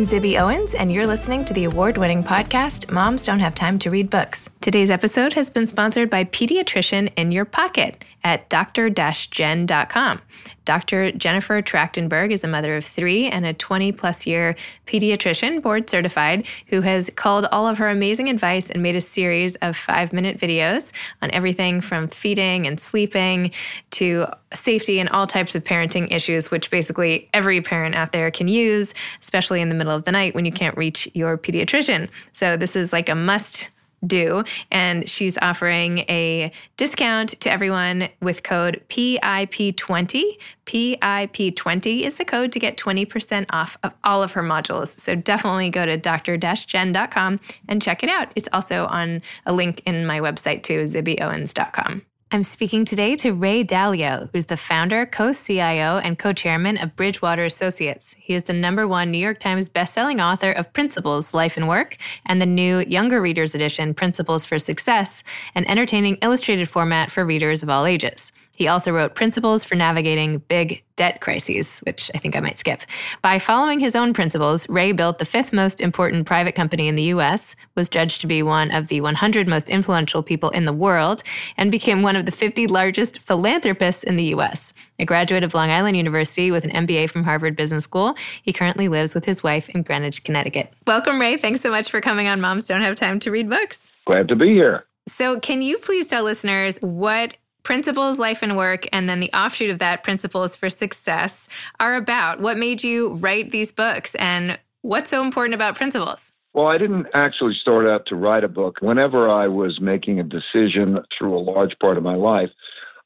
I'm 0.00 0.06
Zibby 0.06 0.40
Owens, 0.40 0.72
and 0.72 0.90
you're 0.90 1.06
listening 1.06 1.44
to 1.44 1.52
the 1.52 1.64
award 1.64 1.98
winning 1.98 2.22
podcast, 2.22 2.90
Moms 2.90 3.26
Don't 3.26 3.40
Have 3.40 3.54
Time 3.54 3.78
to 3.80 3.90
Read 3.90 4.08
Books. 4.08 4.48
Today's 4.62 4.88
episode 4.88 5.34
has 5.34 5.50
been 5.50 5.66
sponsored 5.66 6.08
by 6.08 6.24
Pediatrician 6.24 7.12
in 7.16 7.32
Your 7.32 7.44
Pocket 7.44 8.02
at 8.22 8.48
dr-jen.com. 8.48 10.20
Dr. 10.64 11.10
Jennifer 11.12 11.62
Trachtenberg 11.62 12.30
is 12.30 12.44
a 12.44 12.48
mother 12.48 12.76
of 12.76 12.84
three 12.84 13.26
and 13.26 13.44
a 13.44 13.52
20 13.52 13.92
plus 13.92 14.26
year 14.26 14.54
pediatrician, 14.86 15.62
board 15.62 15.90
certified, 15.90 16.46
who 16.68 16.82
has 16.82 17.10
called 17.16 17.46
all 17.50 17.66
of 17.66 17.78
her 17.78 17.88
amazing 17.88 18.28
advice 18.28 18.70
and 18.70 18.82
made 18.82 18.94
a 18.94 19.00
series 19.00 19.56
of 19.56 19.76
five 19.76 20.12
minute 20.12 20.38
videos 20.38 20.92
on 21.22 21.30
everything 21.32 21.80
from 21.80 22.08
feeding 22.08 22.66
and 22.66 22.78
sleeping 22.78 23.50
to 23.90 24.26
safety 24.52 25.00
and 25.00 25.08
all 25.08 25.26
types 25.26 25.54
of 25.54 25.64
parenting 25.64 26.12
issues, 26.12 26.50
which 26.50 26.70
basically 26.70 27.28
every 27.34 27.60
parent 27.60 27.94
out 27.94 28.12
there 28.12 28.30
can 28.30 28.48
use, 28.48 28.94
especially 29.20 29.60
in 29.60 29.70
the 29.70 29.74
middle 29.74 29.94
of 29.94 30.04
the 30.04 30.12
night 30.12 30.34
when 30.34 30.44
you 30.44 30.52
can't 30.52 30.76
reach 30.76 31.08
your 31.14 31.36
pediatrician. 31.36 32.08
So, 32.32 32.56
this 32.56 32.76
is 32.76 32.92
like 32.92 33.08
a 33.08 33.14
must 33.14 33.70
do. 34.06 34.44
And 34.70 35.08
she's 35.08 35.36
offering 35.38 35.98
a 36.08 36.52
discount 36.76 37.40
to 37.40 37.50
everyone 37.50 38.08
with 38.20 38.42
code 38.42 38.82
PIP20. 38.88 40.22
PIP20 40.66 42.00
is 42.02 42.14
the 42.14 42.24
code 42.24 42.52
to 42.52 42.58
get 42.58 42.76
20% 42.76 43.46
off 43.50 43.76
of 43.82 43.92
all 44.04 44.22
of 44.22 44.32
her 44.32 44.42
modules. 44.42 44.98
So 44.98 45.14
definitely 45.14 45.70
go 45.70 45.84
to 45.84 45.96
dr-jen.com 45.96 47.40
and 47.68 47.82
check 47.82 48.02
it 48.02 48.08
out. 48.08 48.32
It's 48.36 48.48
also 48.52 48.86
on 48.86 49.22
a 49.46 49.52
link 49.52 49.82
in 49.86 50.06
my 50.06 50.20
website 50.20 50.62
too, 50.62 50.84
zibbyowens.com. 50.84 52.02
I'm 52.32 52.44
speaking 52.44 52.84
today 52.84 53.16
to 53.16 53.32
Ray 53.32 53.64
Dalio, 53.64 54.30
who's 54.32 54.46
the 54.46 54.56
founder, 54.56 55.04
co 55.04 55.32
CIO, 55.32 55.98
and 55.98 56.16
co 56.16 56.32
chairman 56.32 56.76
of 56.76 56.94
Bridgewater 56.94 57.44
Associates. 57.44 58.14
He 58.20 58.34
is 58.34 58.44
the 58.44 58.52
number 58.52 58.86
one 58.86 59.10
New 59.10 59.18
York 59.18 59.40
Times 59.40 59.68
bestselling 59.68 60.22
author 60.22 60.52
of 60.52 60.72
Principles, 60.72 61.34
Life 61.34 61.56
and 61.56 61.66
Work, 61.66 61.96
and 62.26 62.40
the 62.40 62.46
new 62.46 62.78
Younger 62.86 63.20
Readers 63.20 63.56
Edition, 63.56 63.94
Principles 63.94 64.46
for 64.46 64.60
Success, 64.60 65.24
an 65.56 65.68
entertaining 65.68 66.18
illustrated 66.22 66.68
format 66.68 67.10
for 67.10 67.24
readers 67.24 67.64
of 67.64 67.68
all 67.68 67.84
ages. 67.84 68.30
He 68.60 68.68
also 68.68 68.92
wrote 68.92 69.14
Principles 69.14 69.64
for 69.64 69.74
Navigating 69.74 70.36
Big 70.36 70.84
Debt 70.96 71.22
Crises, 71.22 71.80
which 71.86 72.10
I 72.14 72.18
think 72.18 72.36
I 72.36 72.40
might 72.40 72.58
skip. 72.58 72.82
By 73.22 73.38
following 73.38 73.80
his 73.80 73.96
own 73.96 74.12
principles, 74.12 74.68
Ray 74.68 74.92
built 74.92 75.18
the 75.18 75.24
fifth 75.24 75.54
most 75.54 75.80
important 75.80 76.26
private 76.26 76.54
company 76.54 76.86
in 76.86 76.94
the 76.94 77.04
US, 77.04 77.56
was 77.74 77.88
judged 77.88 78.20
to 78.20 78.26
be 78.26 78.42
one 78.42 78.70
of 78.70 78.88
the 78.88 79.00
100 79.00 79.48
most 79.48 79.70
influential 79.70 80.22
people 80.22 80.50
in 80.50 80.66
the 80.66 80.74
world, 80.74 81.22
and 81.56 81.72
became 81.72 82.02
one 82.02 82.16
of 82.16 82.26
the 82.26 82.32
50 82.32 82.66
largest 82.66 83.20
philanthropists 83.20 84.04
in 84.04 84.16
the 84.16 84.34
US. 84.34 84.74
A 84.98 85.06
graduate 85.06 85.42
of 85.42 85.54
Long 85.54 85.70
Island 85.70 85.96
University 85.96 86.50
with 86.50 86.66
an 86.66 86.86
MBA 86.86 87.08
from 87.08 87.24
Harvard 87.24 87.56
Business 87.56 87.84
School, 87.84 88.14
he 88.42 88.52
currently 88.52 88.88
lives 88.88 89.14
with 89.14 89.24
his 89.24 89.42
wife 89.42 89.70
in 89.70 89.84
Greenwich, 89.84 90.22
Connecticut. 90.22 90.70
Welcome, 90.86 91.18
Ray. 91.18 91.38
Thanks 91.38 91.62
so 91.62 91.70
much 91.70 91.90
for 91.90 92.02
coming 92.02 92.28
on 92.28 92.42
Moms 92.42 92.66
Don't 92.66 92.82
Have 92.82 92.96
Time 92.96 93.20
to 93.20 93.30
Read 93.30 93.48
Books. 93.48 93.88
Glad 94.06 94.28
to 94.28 94.36
be 94.36 94.48
here. 94.48 94.84
So, 95.08 95.40
can 95.40 95.62
you 95.62 95.78
please 95.78 96.08
tell 96.08 96.24
listeners 96.24 96.76
what 96.82 97.38
Principles, 97.62 98.18
Life 98.18 98.42
and 98.42 98.56
Work, 98.56 98.86
and 98.92 99.08
then 99.08 99.20
the 99.20 99.30
offshoot 99.32 99.70
of 99.70 99.78
that, 99.78 100.02
Principles 100.02 100.56
for 100.56 100.68
Success, 100.68 101.48
are 101.78 101.94
about. 101.94 102.40
What 102.40 102.58
made 102.58 102.82
you 102.82 103.14
write 103.14 103.50
these 103.50 103.72
books 103.72 104.14
and 104.16 104.58
what's 104.82 105.10
so 105.10 105.22
important 105.22 105.54
about 105.54 105.76
principles? 105.76 106.32
Well, 106.52 106.66
I 106.66 106.78
didn't 106.78 107.06
actually 107.14 107.54
start 107.54 107.86
out 107.86 108.06
to 108.06 108.16
write 108.16 108.42
a 108.42 108.48
book. 108.48 108.78
Whenever 108.80 109.28
I 109.28 109.46
was 109.46 109.80
making 109.80 110.18
a 110.18 110.24
decision 110.24 110.98
through 111.16 111.36
a 111.36 111.38
large 111.38 111.78
part 111.78 111.96
of 111.96 112.02
my 112.02 112.16
life, 112.16 112.50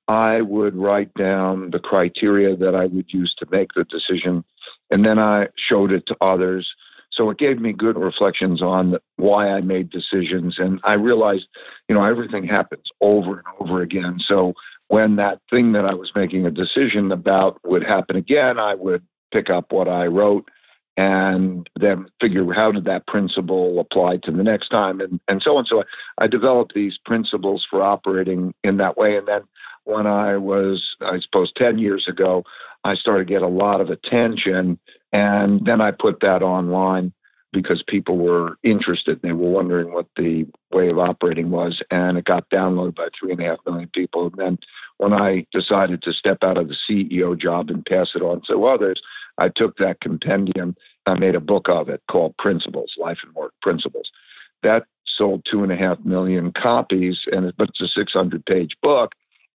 I 0.08 0.40
would 0.40 0.74
write 0.76 1.12
down 1.14 1.70
the 1.70 1.78
criteria 1.78 2.56
that 2.56 2.74
I 2.74 2.86
would 2.86 3.06
use 3.12 3.34
to 3.38 3.46
make 3.50 3.72
the 3.74 3.84
decision, 3.84 4.44
and 4.90 5.04
then 5.04 5.18
I 5.18 5.48
showed 5.68 5.92
it 5.92 6.06
to 6.06 6.16
others 6.20 6.70
so 7.14 7.30
it 7.30 7.38
gave 7.38 7.60
me 7.60 7.72
good 7.72 7.96
reflections 7.96 8.60
on 8.60 8.96
why 9.16 9.48
I 9.48 9.60
made 9.60 9.90
decisions. 9.90 10.56
And 10.58 10.80
I 10.84 10.94
realized, 10.94 11.46
you 11.88 11.94
know, 11.94 12.04
everything 12.04 12.46
happens 12.46 12.84
over 13.00 13.34
and 13.34 13.46
over 13.60 13.82
again. 13.82 14.18
So 14.26 14.54
when 14.88 15.16
that 15.16 15.40
thing 15.50 15.72
that 15.72 15.84
I 15.84 15.94
was 15.94 16.10
making 16.14 16.46
a 16.46 16.50
decision 16.50 17.12
about 17.12 17.58
would 17.64 17.84
happen 17.84 18.16
again, 18.16 18.58
I 18.58 18.74
would 18.74 19.02
pick 19.32 19.50
up 19.50 19.72
what 19.72 19.88
I 19.88 20.06
wrote 20.06 20.48
and 20.96 21.68
then 21.80 22.06
figure 22.20 22.52
how 22.52 22.70
did 22.70 22.84
that 22.84 23.06
principle 23.06 23.80
apply 23.80 24.18
to 24.18 24.30
the 24.30 24.44
next 24.44 24.68
time 24.68 25.00
and, 25.00 25.18
and 25.26 25.42
so 25.42 25.56
on. 25.56 25.66
So 25.66 25.80
I, 25.80 26.24
I 26.24 26.26
developed 26.28 26.72
these 26.74 26.98
principles 27.04 27.66
for 27.68 27.82
operating 27.82 28.54
in 28.62 28.76
that 28.76 28.96
way. 28.96 29.16
And 29.16 29.26
then 29.26 29.42
when 29.84 30.06
I 30.06 30.36
was, 30.36 30.94
I 31.00 31.18
suppose, 31.20 31.52
10 31.56 31.78
years 31.78 32.06
ago, 32.08 32.44
I 32.84 32.94
started 32.94 33.26
to 33.26 33.32
get 33.32 33.42
a 33.42 33.48
lot 33.48 33.80
of 33.80 33.90
attention 33.90 34.78
and 35.14 35.64
then 35.64 35.80
I 35.80 35.92
put 35.92 36.18
that 36.20 36.42
online 36.42 37.12
because 37.52 37.84
people 37.86 38.18
were 38.18 38.58
interested. 38.64 39.22
They 39.22 39.30
were 39.30 39.48
wondering 39.48 39.94
what 39.94 40.06
the 40.16 40.44
way 40.72 40.90
of 40.90 40.98
operating 40.98 41.52
was, 41.52 41.80
and 41.92 42.18
it 42.18 42.24
got 42.24 42.50
downloaded 42.50 42.96
by 42.96 43.08
three 43.18 43.30
and 43.30 43.40
a 43.40 43.44
half 43.44 43.58
million 43.64 43.88
people. 43.94 44.26
And 44.26 44.34
then 44.36 44.58
when 44.98 45.12
I 45.12 45.46
decided 45.52 46.02
to 46.02 46.12
step 46.12 46.38
out 46.42 46.58
of 46.58 46.68
the 46.68 46.76
CEO 46.90 47.40
job 47.40 47.70
and 47.70 47.86
pass 47.86 48.08
it 48.16 48.22
on 48.22 48.42
to 48.48 48.66
others, 48.66 49.00
I 49.38 49.50
took 49.54 49.76
that 49.76 50.00
compendium. 50.00 50.74
I 51.06 51.14
made 51.14 51.36
a 51.36 51.40
book 51.40 51.68
of 51.68 51.88
it 51.88 52.02
called 52.10 52.36
Principles, 52.38 52.94
Life 52.98 53.18
and 53.24 53.34
Work 53.36 53.52
Principles. 53.62 54.10
That 54.64 54.82
sold 55.16 55.46
two 55.48 55.62
and 55.62 55.70
a 55.70 55.76
half 55.76 56.04
million 56.04 56.52
copies, 56.60 57.20
and 57.30 57.46
it, 57.46 57.54
but 57.56 57.68
it's 57.68 57.80
a 57.80 57.86
600 57.86 58.44
page 58.46 58.72
book. 58.82 59.12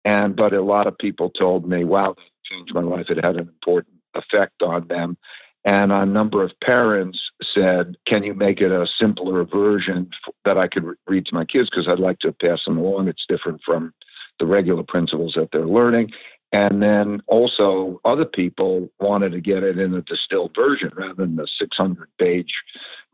And 0.05 0.35
but 0.35 0.53
a 0.53 0.61
lot 0.61 0.85
of 0.85 0.95
people 0.99 1.31
told 1.31 1.67
me, 1.67 1.83
"Wow, 1.83 2.15
changed 2.45 2.75
my 2.75 2.81
life. 2.81 3.09
It 3.09 3.23
had 3.23 3.37
an 3.37 3.47
important 3.47 3.95
effect 4.13 4.61
on 4.61 4.87
them." 4.87 5.17
And 5.67 5.91
a 5.91 6.05
number 6.05 6.43
of 6.43 6.57
parents 6.63 7.19
said, 7.53 7.97
Can 8.07 8.23
you 8.23 8.33
make 8.33 8.61
it 8.61 8.71
a 8.71 8.87
simpler 8.97 9.43
version 9.43 10.09
that 10.45 10.57
I 10.57 10.69
could 10.69 10.85
re- 10.85 10.95
read 11.07 11.25
to 11.25 11.35
my 11.35 11.43
kids? 11.43 11.69
Because 11.69 11.89
I'd 11.89 11.99
like 11.99 12.19
to 12.19 12.31
pass 12.31 12.61
them 12.65 12.77
along. 12.77 13.09
It's 13.09 13.25
different 13.27 13.59
from 13.65 13.93
the 14.39 14.45
regular 14.45 14.83
principles 14.83 15.33
that 15.35 15.49
they're 15.51 15.67
learning. 15.67 16.11
And 16.53 16.81
then 16.81 17.21
also, 17.27 17.99
other 18.05 18.23
people 18.23 18.89
wanted 19.01 19.33
to 19.33 19.41
get 19.41 19.63
it 19.63 19.77
in 19.77 19.93
a 19.93 20.01
distilled 20.03 20.55
version 20.55 20.89
rather 20.95 21.15
than 21.15 21.35
the 21.35 21.47
600 21.59 22.07
page 22.17 22.53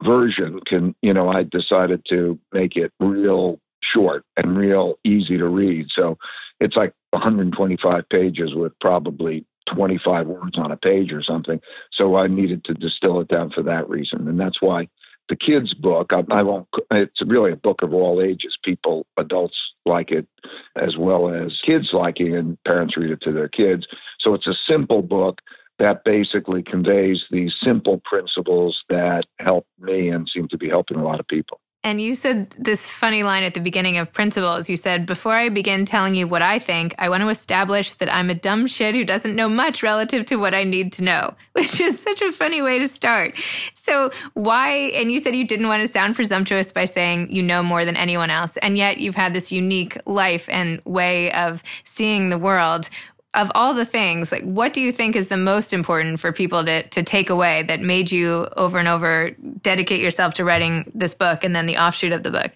version. 0.04 0.60
Can 0.68 0.94
you 1.02 1.12
know? 1.12 1.30
I 1.30 1.42
decided 1.42 2.06
to 2.10 2.38
make 2.54 2.76
it 2.76 2.92
real 3.00 3.60
short 3.82 4.26
and 4.38 4.56
real 4.56 5.00
easy 5.04 5.40
to 5.40 5.48
read. 5.48 5.88
So 5.90 6.20
it's 6.60 6.76
like 6.76 6.94
125 7.10 8.08
pages 8.10 8.54
with 8.54 8.74
probably 8.80 9.44
25 9.74 10.28
words 10.28 10.58
on 10.58 10.72
a 10.72 10.78
page 10.78 11.12
or 11.12 11.24
something. 11.24 11.60
So 11.92 12.16
I 12.16 12.28
needed 12.28 12.64
to 12.66 12.74
distill 12.74 13.22
it 13.22 13.28
down 13.28 13.52
for 13.52 13.64
that 13.64 13.90
reason. 13.90 14.28
And 14.28 14.40
that's 14.40 14.62
why 14.62 14.88
the 15.30 15.36
kids' 15.36 15.74
book, 15.74 16.12
I, 16.12 16.24
I 16.32 16.44
won't, 16.44 16.68
it's 16.92 17.22
really 17.26 17.52
a 17.52 17.58
book 17.58 17.82
of 17.82 17.94
all 17.94 18.22
ages. 18.22 18.58
People, 18.64 19.06
adults 19.18 19.58
like 19.86 20.12
it 20.12 20.28
as 20.76 20.98
well 20.98 21.34
as 21.34 21.60
kids 21.66 21.90
like 21.94 22.20
it, 22.20 22.34
and 22.34 22.62
parents 22.66 22.98
read 22.98 23.12
it 23.12 23.22
to 23.22 23.32
their 23.32 23.48
kids. 23.48 23.88
So 24.20 24.34
it's 24.34 24.48
a 24.48 24.56
simple 24.68 25.02
book 25.02 25.40
that 25.80 26.04
basically 26.04 26.62
conveys 26.62 27.24
these 27.32 27.54
simple 27.64 28.02
principles 28.06 28.84
that 28.90 29.24
help 29.40 29.66
me 29.80 30.10
and 30.10 30.30
seem 30.32 30.48
to 30.50 30.58
be 30.58 30.70
helping 30.70 30.98
a 30.98 31.04
lot 31.04 31.20
of 31.20 31.28
people. 31.28 31.60
And 31.86 32.00
you 32.00 32.16
said 32.16 32.52
this 32.52 32.90
funny 32.90 33.24
line 33.24 33.44
at 33.44 33.56
the 33.56 33.60
beginning 33.60 33.98
of 33.98 34.10
Principles. 34.12 34.70
You 34.70 34.78
said, 34.78 35.06
Before 35.06 35.34
I 35.34 35.50
begin 35.50 35.84
telling 35.84 36.16
you 36.16 36.28
what 36.30 36.42
I 36.42 36.58
think, 36.58 36.96
I 36.98 37.10
want 37.10 37.24
to 37.24 37.30
establish 37.30 37.92
that 37.94 38.14
I'm 38.14 38.30
a 38.30 38.34
dumb 38.34 38.68
shit 38.68 38.96
who 38.96 39.04
doesn't 39.04 39.36
know 39.36 39.50
much 39.50 39.84
relative 39.84 40.26
to 40.28 40.38
what 40.38 40.54
I 40.54 40.64
need 40.64 40.94
to 40.94 41.04
know, 41.04 41.34
which 41.52 41.82
is 41.82 42.00
such 42.00 42.22
a 42.22 42.32
funny 42.32 42.62
way 42.62 42.80
to 42.80 42.88
start. 42.88 43.36
So, 43.74 44.12
why? 44.34 44.72
And 44.96 45.12
you 45.12 45.20
said 45.20 45.36
you 45.36 45.46
didn't 45.46 45.68
want 45.68 45.86
to 45.86 45.92
sound 45.92 46.16
presumptuous 46.16 46.72
by 46.72 46.86
saying 46.86 47.30
you 47.36 47.44
know 47.44 47.62
more 47.62 47.84
than 47.84 47.98
anyone 47.98 48.30
else. 48.30 48.56
And 48.58 48.78
yet 48.78 49.00
you've 49.00 49.16
had 49.16 49.34
this 49.34 49.52
unique 49.52 49.98
life 50.06 50.48
and 50.50 50.82
way 50.86 51.34
of 51.34 51.64
seeing 51.84 52.30
the 52.30 52.38
world 52.38 52.90
of 53.34 53.52
all 53.56 53.74
the 53.74 53.86
things, 53.86 54.32
like 54.32 54.44
what 54.44 54.74
do 54.74 54.82
you 54.82 54.92
think 54.92 55.16
is 55.16 55.28
the 55.28 55.38
most 55.38 55.74
important 55.74 56.20
for 56.20 56.32
people 56.32 56.64
to 56.66 56.84
to 56.84 57.04
take 57.04 57.30
away 57.30 57.64
that 57.64 57.80
made 57.82 58.12
you 58.12 58.48
over 58.58 58.78
and 58.78 58.88
over 58.88 59.32
dedicate 59.62 60.00
yourself 60.00 60.34
to 60.36 60.44
writing 60.44 60.92
this 60.94 61.14
book 61.14 61.44
and 61.44 61.56
then 61.56 61.66
the 61.66 61.78
offshoot 61.78 62.12
of 62.12 62.24
the 62.24 62.32
book? 62.32 62.52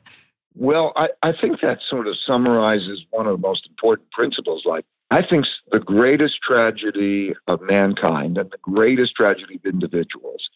Well, 0.56 0.92
I, 0.96 1.10
I 1.22 1.34
think 1.40 1.62
that 1.62 1.80
sort 1.88 2.08
of 2.08 2.16
summarizes 2.26 3.06
one 3.12 3.28
of 3.28 3.40
the 3.40 3.48
most 3.48 3.68
important 3.68 4.10
principles. 4.12 4.64
Like, 4.66 4.86
I 5.12 5.22
think 5.22 5.46
the 5.72 5.80
greatest 5.80 6.42
tragedy 6.42 7.34
of 7.48 7.62
mankind 7.62 8.38
and 8.38 8.50
the 8.50 8.58
greatest 8.62 9.14
tragedy 9.16 9.56
of 9.56 9.66
individuals 9.66 10.50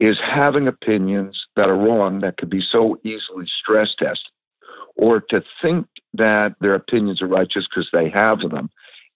is 0.00 0.18
having 0.18 0.66
opinions 0.66 1.46
that 1.56 1.68
are 1.68 1.76
wrong 1.76 2.20
that 2.20 2.38
could 2.38 2.50
be 2.50 2.62
so 2.62 2.98
easily 3.04 3.46
stress 3.60 3.94
tested, 3.98 4.30
or 4.96 5.20
to 5.20 5.42
think 5.62 5.86
that 6.14 6.56
their 6.60 6.74
opinions 6.74 7.20
are 7.20 7.26
right 7.26 7.48
just 7.48 7.68
because 7.70 7.88
they 7.92 8.08
have 8.08 8.40
them 8.40 8.70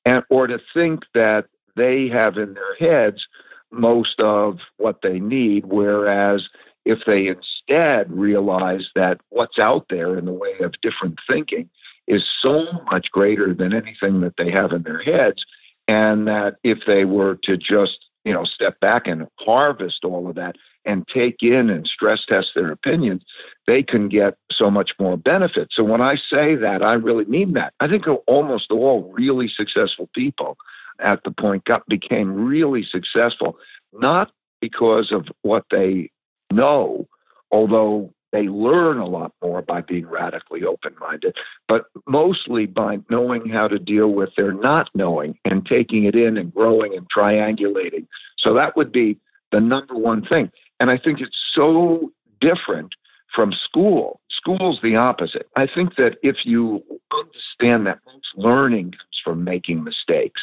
and 0.08 0.25
or 0.31 0.46
to 0.46 0.58
think 0.72 1.02
that 1.12 1.44
they 1.76 2.08
have 2.08 2.38
in 2.38 2.55
their 2.55 2.75
heads 2.76 3.26
most 3.70 4.19
of 4.20 4.58
what 4.78 5.00
they 5.02 5.20
need, 5.20 5.66
whereas 5.66 6.49
if 6.87 7.00
they 7.06 7.26
instead 7.26 8.10
realize 8.10 8.87
that 8.94 9.20
what's 9.28 9.58
out 9.58 9.84
there 9.90 10.16
in 10.16 10.25
the 10.25 10.32
way 10.32 10.55
of 10.62 10.72
different 10.81 11.19
thinking 11.28 11.69
is 12.06 12.25
so 12.40 12.64
much 12.90 13.08
greater 13.12 13.52
than 13.52 13.75
anything 13.75 14.22
that 14.22 14.32
they 14.38 14.50
have 14.50 14.72
in 14.72 14.82
their 14.82 15.02
heads, 15.02 15.44
and 15.87 16.26
that 16.26 16.56
if 16.64 16.78
they 16.87 17.05
were 17.05 17.38
to 17.44 17.58
just 17.58 17.99
you 18.25 18.32
know 18.32 18.44
step 18.44 18.81
back 18.81 19.06
and 19.06 19.26
harvest 19.38 20.05
all 20.05 20.26
of 20.28 20.37
that 20.37 20.56
and 20.88 21.06
take 21.06 21.37
in 21.43 21.69
and 21.69 21.87
stress 21.87 22.20
test 22.26 22.49
their 22.55 22.73
opinions, 22.73 23.23
they 23.67 23.82
can 23.82 24.08
get 24.08 24.37
so 24.50 24.70
much 24.70 24.93
more 24.99 25.17
benefit. 25.17 25.69
So 25.70 25.85
when 25.85 26.00
I 26.00 26.17
say 26.17 26.56
that, 26.56 26.82
I 26.82 26.94
really 26.94 27.26
mean 27.26 27.52
that. 27.52 27.75
I 27.79 27.88
think 27.88 28.06
almost 28.26 28.70
all 28.70 29.12
really 29.12 29.49
successful 29.55 30.08
people 30.14 30.56
at 30.99 31.23
the 31.25 31.31
point 31.31 31.64
got 31.67 31.87
became 31.87 32.32
really 32.32 32.85
successful, 32.90 33.58
not 33.93 34.32
because 34.61 35.12
of 35.12 35.29
what 35.43 35.64
they 35.70 36.11
know, 36.50 37.06
although 37.52 38.12
they 38.32 38.49
learn 38.49 38.99
a 38.99 39.06
lot 39.06 39.32
more 39.43 39.62
by 39.62 39.82
being 39.82 40.06
radically 40.06 40.64
open 40.64 40.94
minded, 41.00 41.37
but 41.69 41.84
mostly 42.06 42.67
by 42.67 42.99
knowing 43.11 43.49
how 43.49 43.69
to 43.69 43.79
deal 43.79 44.08
with 44.08 44.31
their 44.37 44.52
not 44.52 44.88
knowing 44.94 45.38
and 45.44 45.67
taking 45.67 46.05
it 46.05 46.14
in 46.14 46.37
and 46.37 46.52
growing 46.52 46.94
and 46.96 47.06
triangulating. 47.14 48.06
So 48.38 48.55
that 48.55 48.76
would 48.76 48.93
be 48.93 49.19
the 49.52 49.61
number 49.61 49.94
one 49.94 50.25
thing. 50.26 50.50
And 50.80 50.90
I 50.90 50.98
think 50.98 51.20
it's 51.20 51.36
so 51.54 52.12
different 52.40 52.92
from 53.34 53.52
school. 53.52 54.20
School's 54.30 54.80
the 54.82 54.96
opposite. 54.96 55.48
I 55.56 55.66
think 55.66 55.96
that 55.96 56.16
if 56.22 56.36
you 56.44 56.82
understand 57.12 57.86
that 57.86 57.98
most 58.06 58.26
learning 58.36 58.92
comes 58.92 59.20
from 59.22 59.44
making 59.44 59.84
mistakes 59.84 60.40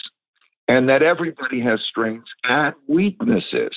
and 0.68 0.90
that 0.90 1.02
everybody 1.02 1.62
has 1.62 1.80
strengths 1.88 2.32
and 2.44 2.74
weaknesses, 2.88 3.76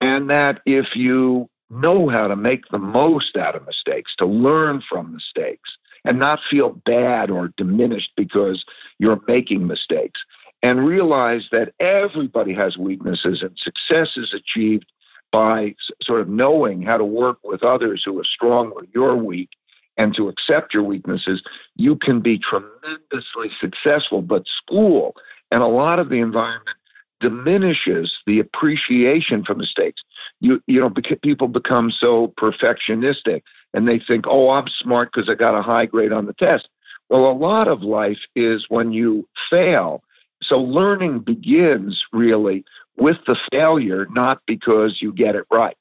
and 0.00 0.28
that 0.30 0.60
if 0.66 0.86
you 0.94 1.48
know 1.70 2.08
how 2.08 2.26
to 2.26 2.36
make 2.36 2.62
the 2.70 2.78
most 2.78 3.36
out 3.36 3.54
of 3.54 3.64
mistakes, 3.66 4.12
to 4.18 4.26
learn 4.26 4.82
from 4.88 5.12
mistakes, 5.12 5.70
and 6.04 6.18
not 6.18 6.40
feel 6.50 6.80
bad 6.84 7.30
or 7.30 7.52
diminished 7.56 8.10
because 8.16 8.64
you're 8.98 9.20
making 9.28 9.66
mistakes. 9.66 10.20
And 10.62 10.86
realize 10.86 11.42
that 11.52 11.72
everybody 11.80 12.52
has 12.54 12.76
weaknesses 12.76 13.42
and 13.42 13.56
success 13.56 14.08
is 14.16 14.34
achieved 14.34 14.84
by 15.32 15.74
sort 16.02 16.20
of 16.20 16.28
knowing 16.28 16.82
how 16.82 16.96
to 16.96 17.04
work 17.04 17.38
with 17.44 17.62
others 17.62 18.02
who 18.04 18.18
are 18.18 18.24
strong 18.24 18.70
or 18.72 18.82
you're 18.92 19.16
weak 19.16 19.50
and 19.96 20.14
to 20.16 20.28
accept 20.28 20.72
your 20.72 20.82
weaknesses, 20.82 21.42
you 21.76 21.96
can 21.96 22.20
be 22.20 22.38
tremendously 22.38 23.50
successful. 23.60 24.22
But 24.22 24.44
school 24.62 25.14
and 25.50 25.62
a 25.62 25.66
lot 25.66 25.98
of 25.98 26.08
the 26.08 26.20
environment 26.20 26.76
diminishes 27.20 28.12
the 28.26 28.40
appreciation 28.40 29.44
for 29.44 29.54
mistakes. 29.54 30.02
You 30.40 30.62
you 30.66 30.80
know 30.80 30.90
people 31.22 31.48
become 31.48 31.92
so 31.92 32.32
perfectionistic 32.38 33.42
and 33.74 33.86
they 33.86 33.98
think, 33.98 34.24
"Oh, 34.26 34.50
I'm 34.50 34.68
smart 34.68 35.10
because 35.12 35.28
I 35.28 35.34
got 35.34 35.58
a 35.58 35.62
high 35.62 35.86
grade 35.86 36.12
on 36.12 36.26
the 36.26 36.32
test." 36.32 36.68
Well, 37.10 37.30
a 37.30 37.32
lot 37.32 37.68
of 37.68 37.82
life 37.82 38.20
is 38.34 38.66
when 38.68 38.92
you 38.92 39.28
fail. 39.50 40.02
So 40.42 40.58
learning 40.58 41.20
begins 41.20 42.02
really 42.12 42.64
with 42.96 43.16
the 43.26 43.36
failure, 43.50 44.06
not 44.10 44.40
because 44.46 44.98
you 45.00 45.12
get 45.12 45.34
it 45.34 45.44
right. 45.50 45.76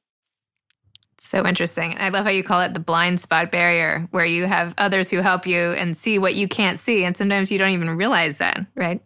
So 1.19 1.45
interesting. 1.45 1.95
I 1.99 2.09
love 2.09 2.23
how 2.25 2.31
you 2.31 2.43
call 2.43 2.61
it 2.61 2.73
the 2.73 2.79
blind 2.79 3.19
spot 3.19 3.51
barrier, 3.51 4.07
where 4.11 4.25
you 4.25 4.45
have 4.45 4.73
others 4.77 5.09
who 5.09 5.17
help 5.17 5.45
you 5.45 5.73
and 5.73 5.95
see 5.95 6.17
what 6.17 6.35
you 6.35 6.47
can't 6.47 6.79
see. 6.79 7.03
And 7.03 7.15
sometimes 7.15 7.51
you 7.51 7.57
don't 7.57 7.71
even 7.71 7.89
realize 7.89 8.37
that, 8.37 8.65
right? 8.75 9.01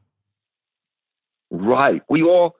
right. 1.54 2.02
We 2.10 2.24
all 2.24 2.56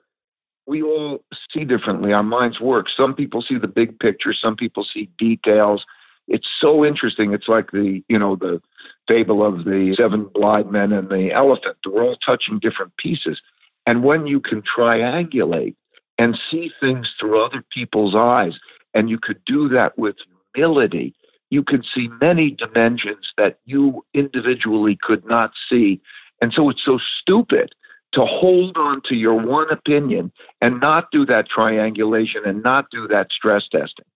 we 0.66 0.82
all 0.82 1.22
see 1.52 1.64
differently. 1.64 2.12
Our 2.12 2.22
minds 2.22 2.58
work. 2.58 2.86
Some 2.94 3.14
people 3.14 3.42
see 3.42 3.58
the 3.58 3.68
big 3.68 3.98
picture. 3.98 4.32
Some 4.32 4.56
people 4.56 4.84
see 4.84 5.10
details. 5.18 5.84
It's 6.26 6.48
so 6.58 6.84
interesting. 6.84 7.34
It's 7.34 7.48
like 7.48 7.70
the 7.70 8.02
you 8.08 8.18
know 8.18 8.36
the 8.36 8.62
fable 9.06 9.44
of 9.44 9.64
the 9.64 9.94
seven 9.98 10.30
blind 10.32 10.70
men 10.70 10.92
and 10.92 11.10
the 11.10 11.32
elephant. 11.32 11.76
We're 11.86 12.02
all 12.02 12.16
touching 12.16 12.58
different 12.58 12.96
pieces. 12.96 13.40
And 13.86 14.02
when 14.02 14.26
you 14.26 14.40
can 14.40 14.62
triangulate 14.62 15.74
and 16.18 16.38
see 16.50 16.70
things 16.80 17.08
through 17.18 17.44
other 17.44 17.64
people's 17.72 18.14
eyes, 18.14 18.54
and 18.94 19.10
you 19.10 19.18
could 19.18 19.44
do 19.44 19.68
that 19.70 19.98
with 19.98 20.16
humility, 20.54 21.14
you 21.50 21.62
could 21.62 21.84
see 21.94 22.08
many 22.20 22.50
dimensions 22.50 23.32
that 23.36 23.58
you 23.64 24.04
individually 24.14 24.98
could 25.00 25.24
not 25.26 25.52
see. 25.68 26.00
And 26.40 26.52
so 26.52 26.70
it's 26.70 26.84
so 26.84 26.98
stupid 27.20 27.74
to 28.12 28.24
hold 28.24 28.76
on 28.76 29.02
to 29.08 29.14
your 29.14 29.34
one 29.34 29.70
opinion 29.70 30.32
and 30.60 30.80
not 30.80 31.10
do 31.10 31.26
that 31.26 31.48
triangulation 31.48 32.42
and 32.46 32.62
not 32.62 32.86
do 32.90 33.08
that 33.08 33.28
stress 33.32 33.64
testing. 33.70 34.06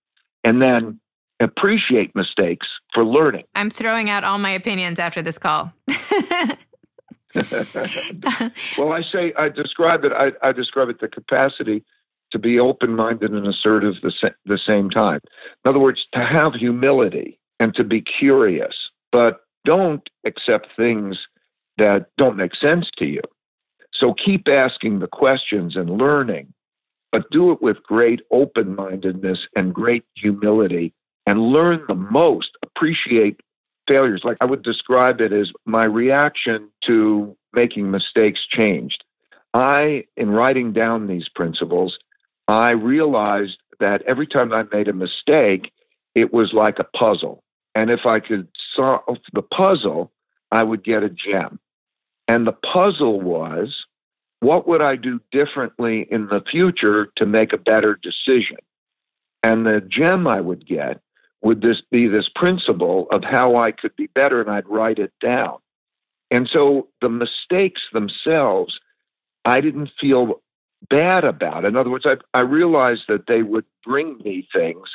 And 0.44 0.62
then 0.62 1.00
appreciate 1.41 2.14
mistakes 2.14 2.67
for 2.94 3.05
learning. 3.05 3.44
I'm 3.55 3.71
throwing 3.71 4.09
out 4.11 4.25
all 4.25 4.38
my 4.38 4.50
opinions 4.50 4.99
after 4.99 5.23
this 5.23 5.38
call. 5.38 5.73
well, 8.79 8.93
I 8.93 9.03
say 9.03 9.33
I 9.37 9.49
describe 9.49 10.05
it. 10.05 10.13
I, 10.13 10.33
I, 10.47 10.53
describe 10.53 10.89
it 10.89 11.01
the 11.01 11.09
capacity 11.09 11.85
to 12.33 12.39
be 12.39 12.59
open-minded 12.59 13.31
and 13.31 13.47
assertive 13.47 13.95
the, 14.03 14.13
sa- 14.19 14.29
the 14.47 14.59
same 14.59 14.91
time. 14.91 15.21
In 15.65 15.69
other 15.69 15.79
words, 15.79 16.07
to 16.15 16.25
have 16.25 16.55
humility 16.55 17.39
and 17.61 17.75
to 17.75 17.85
be 17.85 18.01
curious, 18.01 18.75
but 19.13 19.41
don't 19.65 20.09
accept 20.27 20.69
things 20.77 21.19
that 21.77 22.07
don't 22.17 22.37
make 22.37 22.55
sense 22.55 22.89
to 22.99 23.07
you. 23.07 23.23
So 23.93 24.15
keep 24.15 24.49
asking 24.49 25.01
the 25.01 25.07
questions 25.07 25.77
and 25.77 25.99
learning, 25.99 26.53
but 27.13 27.31
do 27.31 27.53
it 27.53 27.61
with 27.61 27.83
great 27.83 28.21
open 28.31 28.75
mindedness 28.75 29.41
and 29.57 29.75
great 29.75 30.05
humility 30.15 30.95
and 31.27 31.41
learn 31.41 31.83
the 31.89 31.95
most. 31.95 32.51
Appreciate 32.63 33.41
failures. 33.88 34.20
Like 34.23 34.37
I 34.40 34.44
would 34.44 34.62
describe 34.62 35.20
it 35.20 35.32
as 35.32 35.50
my 35.64 35.85
reaction 35.85 36.69
to 36.87 37.37
making 37.55 37.90
mistakes 37.90 38.40
changed. 38.49 39.02
I, 39.55 40.05
in 40.17 40.31
writing 40.31 40.73
down 40.73 41.06
these 41.06 41.29
principles, 41.35 41.99
I 42.46 42.70
realized 42.70 43.56
that 43.81 44.02
every 44.02 44.26
time 44.26 44.52
I 44.52 44.64
made 44.73 44.88
a 44.88 44.93
mistake, 44.93 45.73
it 46.14 46.32
was 46.32 46.52
like 46.52 46.79
a 46.79 46.85
puzzle. 46.85 47.43
And 47.75 47.90
if 47.90 48.06
I 48.06 48.20
could 48.20 48.49
solve 48.75 49.19
the 49.32 49.43
puzzle, 49.43 50.12
I 50.50 50.62
would 50.62 50.85
get 50.85 51.02
a 51.02 51.08
gem. 51.11 51.58
And 52.26 52.46
the 52.46 52.52
puzzle 52.52 53.20
was 53.20 53.75
what 54.40 54.69
would 54.69 54.82
I 54.82 54.96
do 54.96 55.20
differently 55.32 56.06
in 56.11 56.26
the 56.26 56.43
future 56.50 57.08
to 57.17 57.26
make 57.26 57.52
a 57.52 57.58
better 57.58 57.99
decision? 58.02 58.58
And 59.43 59.67
the 59.67 59.81
gem 59.81 60.26
I 60.26 60.40
would 60.40 60.67
get 60.67 61.00
would 61.43 61.61
this 61.61 61.81
be 61.90 62.08
this 62.08 62.29
principle 62.35 63.06
of 63.12 63.23
how 63.25 63.56
I 63.56 63.73
could 63.73 63.94
be 63.96 64.08
better, 64.14 64.40
and 64.40 64.50
I'd 64.50 64.69
write 64.69 64.99
it 64.99 65.12
down. 65.23 65.58
And 66.31 66.49
so 66.52 66.88
the 67.00 67.08
mistakes 67.08 67.80
themselves, 67.92 68.78
I 69.45 69.61
didn't 69.61 69.90
feel 70.00 70.42
bad 70.90 71.25
about. 71.25 71.64
In 71.64 71.76
other 71.76 71.90
words, 71.90 72.07
I, 72.07 72.16
I 72.37 72.40
realized 72.40 73.02
that 73.09 73.26
they 73.26 73.42
would 73.42 73.64
bring 73.85 74.18
me 74.25 74.47
things 74.52 74.88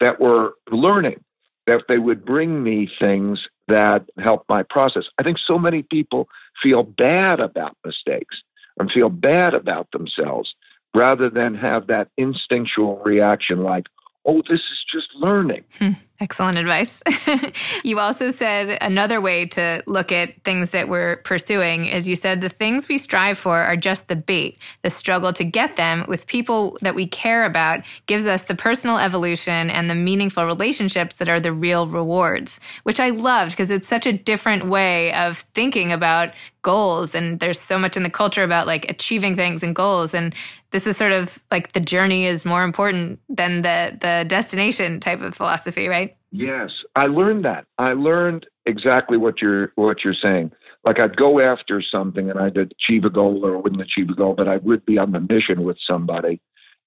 that 0.00 0.20
were 0.20 0.54
learning, 0.70 1.24
that 1.66 1.82
they 1.88 1.98
would 1.98 2.24
bring 2.24 2.62
me 2.62 2.88
things 2.98 3.40
that 3.68 4.04
help 4.18 4.44
my 4.48 4.62
process. 4.62 5.04
I 5.18 5.22
think 5.22 5.38
so 5.38 5.58
many 5.58 5.82
people 5.82 6.28
feel 6.62 6.82
bad 6.82 7.40
about 7.40 7.76
mistakes 7.84 8.36
and 8.78 8.90
feel 8.90 9.08
bad 9.08 9.54
about 9.54 9.90
themselves 9.92 10.54
rather 10.94 11.28
than 11.28 11.54
have 11.54 11.88
that 11.88 12.08
instinctual 12.16 13.02
reaction 13.04 13.62
like, 13.62 13.86
oh, 14.26 14.42
this 14.48 14.60
is 14.60 14.84
just 14.92 15.08
learning. 15.14 15.64
Hmm. 15.78 15.92
Excellent 16.18 16.56
advice. 16.56 17.02
you 17.84 18.00
also 18.00 18.30
said 18.30 18.78
another 18.80 19.20
way 19.20 19.44
to 19.44 19.82
look 19.86 20.10
at 20.10 20.42
things 20.44 20.70
that 20.70 20.88
we're 20.88 21.16
pursuing 21.16 21.84
is 21.84 22.08
you 22.08 22.16
said 22.16 22.40
the 22.40 22.48
things 22.48 22.88
we 22.88 22.96
strive 22.96 23.36
for 23.36 23.58
are 23.58 23.76
just 23.76 24.08
the 24.08 24.16
bait. 24.16 24.56
The 24.82 24.88
struggle 24.88 25.34
to 25.34 25.44
get 25.44 25.76
them 25.76 26.06
with 26.08 26.26
people 26.26 26.78
that 26.80 26.94
we 26.94 27.06
care 27.06 27.44
about 27.44 27.80
gives 28.06 28.24
us 28.26 28.44
the 28.44 28.54
personal 28.54 28.96
evolution 28.96 29.68
and 29.68 29.90
the 29.90 29.94
meaningful 29.94 30.46
relationships 30.46 31.18
that 31.18 31.28
are 31.28 31.40
the 31.40 31.52
real 31.52 31.86
rewards, 31.86 32.60
which 32.84 32.98
I 32.98 33.10
loved 33.10 33.50
because 33.50 33.70
it's 33.70 33.86
such 33.86 34.06
a 34.06 34.12
different 34.12 34.66
way 34.66 35.12
of 35.12 35.44
thinking 35.52 35.92
about 35.92 36.32
goals. 36.62 37.14
And 37.14 37.40
there's 37.40 37.60
so 37.60 37.78
much 37.78 37.96
in 37.96 38.02
the 38.02 38.10
culture 38.10 38.42
about 38.42 38.66
like 38.66 38.90
achieving 38.90 39.36
things 39.36 39.62
and 39.62 39.74
goals. 39.74 40.14
And 40.14 40.34
this 40.72 40.86
is 40.86 40.96
sort 40.96 41.12
of 41.12 41.40
like 41.50 41.72
the 41.72 41.80
journey 41.80 42.26
is 42.26 42.44
more 42.44 42.64
important 42.64 43.20
than 43.28 43.62
the 43.62 43.96
the 44.00 44.24
destination 44.26 45.00
type 45.00 45.20
of 45.20 45.34
philosophy, 45.34 45.88
right? 45.88 46.05
Yes, 46.32 46.70
I 46.96 47.06
learned 47.06 47.44
that. 47.44 47.66
I 47.78 47.92
learned 47.92 48.46
exactly 48.66 49.16
what 49.16 49.40
you're 49.40 49.72
what 49.76 50.04
you're 50.04 50.14
saying. 50.14 50.52
Like 50.84 50.98
I'd 50.98 51.16
go 51.16 51.40
after 51.40 51.82
something 51.82 52.30
and 52.30 52.38
I'd 52.38 52.56
achieve 52.56 53.04
a 53.04 53.10
goal 53.10 53.44
or 53.44 53.58
wouldn't 53.58 53.82
achieve 53.82 54.10
a 54.10 54.14
goal, 54.14 54.34
but 54.34 54.48
I 54.48 54.58
would 54.58 54.84
be 54.84 54.98
on 54.98 55.12
the 55.12 55.20
mission 55.20 55.62
with 55.62 55.78
somebody, 55.86 56.40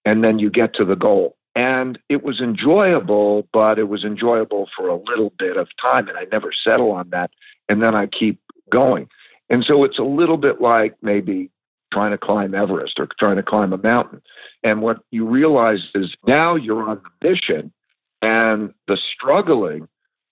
and 0.06 0.24
then 0.24 0.40
you 0.40 0.50
get 0.50 0.74
to 0.76 0.86
the 0.86 0.96
goal. 0.96 1.36
And 1.56 1.98
it 2.10 2.24
was 2.24 2.40
enjoyable, 2.40 3.48
but 3.52 3.80
it 3.80 3.90
was 3.90 4.04
enjoyable 4.04 4.70
for 4.78 4.88
a 4.88 4.96
little 4.96 5.34
bit 5.38 5.58
of 5.58 5.68
time, 5.82 6.08
and 6.08 6.18
I 6.18 6.26
never 6.32 6.52
settle 6.54 6.92
on 6.92 7.10
that. 7.10 7.32
And 7.68 7.82
then 7.82 7.96
I 7.96 8.06
keep 8.06 8.40
going. 8.72 9.10
And 9.50 9.66
so 9.66 9.84
it's 9.84 9.98
a 9.98 10.04
little 10.04 10.38
bit 10.38 10.62
like 10.62 10.96
maybe 11.02 11.50
trying 11.92 12.12
to 12.12 12.18
climb 12.18 12.54
Everest 12.54 13.00
or 13.00 13.08
trying 13.20 13.38
to 13.38 13.44
climb 13.44 13.74
a 13.74 13.78
mountain. 13.78 14.22
And 14.64 14.82
what 14.82 15.00
you 15.12 15.28
realize 15.28 15.80
is 15.96 16.16
now 16.28 16.56
you're 16.56 16.88
on 16.88 17.02
the 17.22 17.30
mission 17.30 17.74
and 18.22 18.74
the 18.88 18.98
struggling 19.16 19.88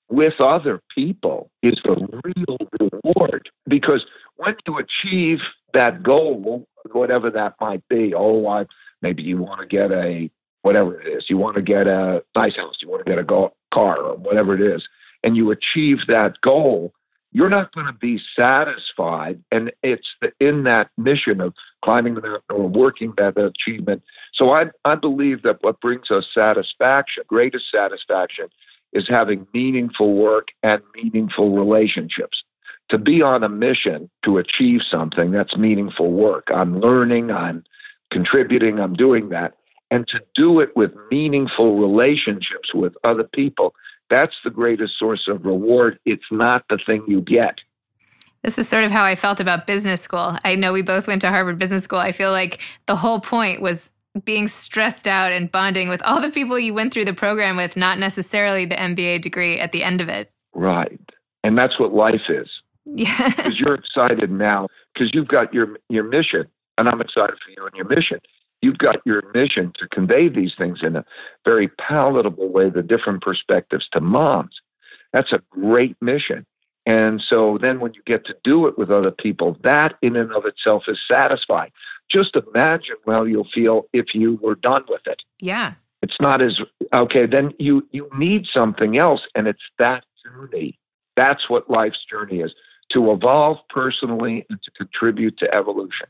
with 0.10 0.40
other 0.40 0.82
people 0.94 1.50
is 1.62 1.80
the 1.84 1.96
real 2.24 2.58
reward. 2.80 3.50
Because 3.68 4.06
when 4.38 4.56
you 4.66 4.78
achieve 4.78 5.40
that 5.74 6.04
goal, 6.04 6.66
whatever 6.92 7.30
that 7.32 7.56
might 7.60 7.86
be, 7.90 8.14
oh, 8.16 8.48
I, 8.48 8.66
maybe 9.02 9.24
you 9.24 9.38
want 9.38 9.60
to 9.60 9.68
get 9.68 9.92
a 9.92 10.30
whatever 10.62 11.00
it 11.00 11.08
is. 11.08 11.26
You 11.30 11.38
want 11.38 11.56
to 11.56 11.62
get 11.62 11.88
a 11.88 12.24
nice 12.36 12.56
house, 12.56 12.76
you 12.82 12.90
want 12.90 13.06
to 13.06 13.10
get 13.10 13.20
a 13.20 13.24
go- 13.24 13.54
car, 13.74 13.98
or 13.98 14.18
whatever 14.18 14.54
it 14.54 14.62
is, 14.62 14.84
and 15.24 15.38
you 15.38 15.52
achieve 15.52 16.00
that 16.08 16.42
goal, 16.42 16.94
you're 17.38 17.52
not 17.52 17.72
going 17.72 17.86
to 17.86 17.94
be 17.94 18.20
satisfied. 18.36 19.40
And 19.52 19.72
it's 19.84 20.08
in 20.40 20.64
that 20.64 20.90
mission 20.98 21.40
of 21.40 21.54
climbing 21.86 22.16
the 22.16 22.22
mountain 22.22 22.42
or 22.50 22.68
working 22.68 23.14
that 23.18 23.38
achievement. 23.38 24.02
So 24.34 24.54
I, 24.54 24.64
I 24.86 24.96
believe 24.96 25.44
that 25.44 25.62
what 25.62 25.80
brings 25.80 26.10
us 26.10 26.26
satisfaction, 26.34 27.26
greatest 27.28 27.66
satisfaction, 27.72 28.48
is 28.92 29.06
having 29.08 29.46
meaningful 29.54 30.16
work 30.16 30.48
and 30.64 30.82
meaningful 30.96 31.56
relationships. 31.56 32.42
To 32.90 32.98
be 32.98 33.22
on 33.22 33.44
a 33.44 33.50
mission 33.50 34.10
to 34.26 34.40
achieve 34.40 34.80
something, 34.90 35.30
that's 35.30 35.56
meaningful 35.56 36.12
work. 36.12 36.48
I'm 36.52 36.80
learning, 36.80 37.30
I'm 37.30 37.64
contributing, 38.12 38.80
I'm 38.80 38.96
doing 38.96 39.30
that. 39.30 39.54
And 39.92 40.08
to 40.08 40.22
do 40.34 40.60
it 40.60 40.76
with 40.76 40.90
meaningful 41.12 41.78
relationships 41.78 42.74
with 42.74 42.94
other 43.04 43.26
people, 43.26 43.76
that's 44.10 44.36
the 44.44 44.50
greatest 44.50 44.98
source 44.98 45.28
of 45.28 45.46
reward. 45.46 46.00
It's 46.06 46.32
not 46.32 46.64
the 46.70 46.80
thing 46.86 47.04
you 47.08 47.22
get. 47.22 47.60
This 48.44 48.58
is 48.58 48.70
sort 48.70 48.84
of 48.84 48.92
how 48.92 49.04
I 49.04 49.16
felt 49.16 49.40
about 49.40 49.68
business 49.68 50.02
school. 50.02 50.38
I 50.46 50.56
know 50.56 50.72
we 50.72 50.82
both 50.82 51.08
went 51.08 51.22
to 51.24 51.30
Harvard 51.30 51.58
Business 51.58 51.84
School. 51.84 52.00
I 52.00 52.12
feel 52.12 52.32
like 52.32 52.62
the 52.86 52.96
whole 52.96 53.20
point 53.20 53.62
was 53.62 53.92
being 54.24 54.48
stressed 54.48 55.08
out 55.08 55.32
and 55.32 55.52
bonding 55.52 55.90
with 55.90 56.02
all 56.04 56.22
the 56.22 56.30
people 56.30 56.58
you 56.58 56.74
went 56.74 56.94
through 56.94 57.06
the 57.06 57.14
program 57.14 57.58
with, 57.58 57.76
not 57.76 58.00
necessarily 58.00 58.66
the 58.66 58.76
MBA 58.76 59.22
degree 59.22 59.60
at 59.60 59.72
the 59.72 59.84
end 59.84 60.02
of 60.02 60.10
it. 60.10 60.32
Right. 60.54 61.00
And 61.44 61.58
that's 61.58 61.80
what 61.80 61.94
life 61.94 62.30
is. 62.30 62.50
Yeah. 62.86 63.34
Because 63.36 63.60
you're 63.60 63.76
excited 63.76 64.32
now 64.32 64.68
because 64.94 65.12
you've 65.14 65.28
got 65.28 65.54
your 65.54 65.78
your 65.90 66.04
mission, 66.04 66.46
and 66.78 66.88
I'm 66.90 67.02
excited 67.02 67.36
for 67.44 67.52
you 67.52 67.66
and 67.66 67.76
your 67.76 67.88
mission. 67.88 68.20
You've 68.62 68.78
got 68.80 68.98
your 69.06 69.22
mission 69.34 69.72
to 69.80 69.88
convey 69.88 70.30
these 70.30 70.54
things 70.58 70.80
in 70.82 70.96
a 70.96 71.06
very 71.46 71.68
palatable 71.68 72.50
way, 72.50 72.70
the 72.70 72.82
different 72.82 73.22
perspectives 73.22 73.88
to 73.94 74.02
moms. 74.02 74.60
That's 75.14 75.32
a 75.32 75.42
great 75.52 75.96
mission. 76.02 76.46
And 76.86 77.22
so 77.22 77.58
then 77.62 77.82
when 77.82 77.94
you 77.94 78.02
get 78.06 78.26
to 78.28 78.36
do 78.44 78.66
it 78.66 78.78
with 78.78 78.90
other 78.90 79.12
people, 79.12 79.58
that 79.64 79.96
in 80.02 80.16
and 80.16 80.32
of 80.32 80.46
itself 80.46 80.84
is 80.88 80.98
satisfying. 81.06 81.72
Just 82.10 82.36
imagine 82.36 82.96
how 83.06 83.24
you'll 83.24 83.48
feel 83.54 83.88
if 83.92 84.16
you 84.16 84.40
were 84.42 84.56
done 84.56 84.86
with 84.88 85.02
it. 85.06 85.22
Yeah. 85.40 85.74
It's 86.02 86.16
not 86.22 86.42
as 86.42 86.60
okay, 86.94 87.26
then 87.26 87.52
you 87.60 87.86
you 87.92 88.10
need 88.18 88.46
something 88.54 88.98
else 88.98 89.22
and 89.36 89.48
it's 89.48 89.64
that 89.80 90.06
journey. 90.24 90.80
That's 91.18 91.50
what 91.50 91.70
life's 91.70 92.06
journey 92.10 92.40
is 92.40 92.54
to 92.92 93.12
evolve 93.12 93.58
personally 93.70 94.46
and 94.50 94.62
to 94.64 94.72
contribute 94.72 95.38
to 95.40 95.54
evolution. 95.54 96.08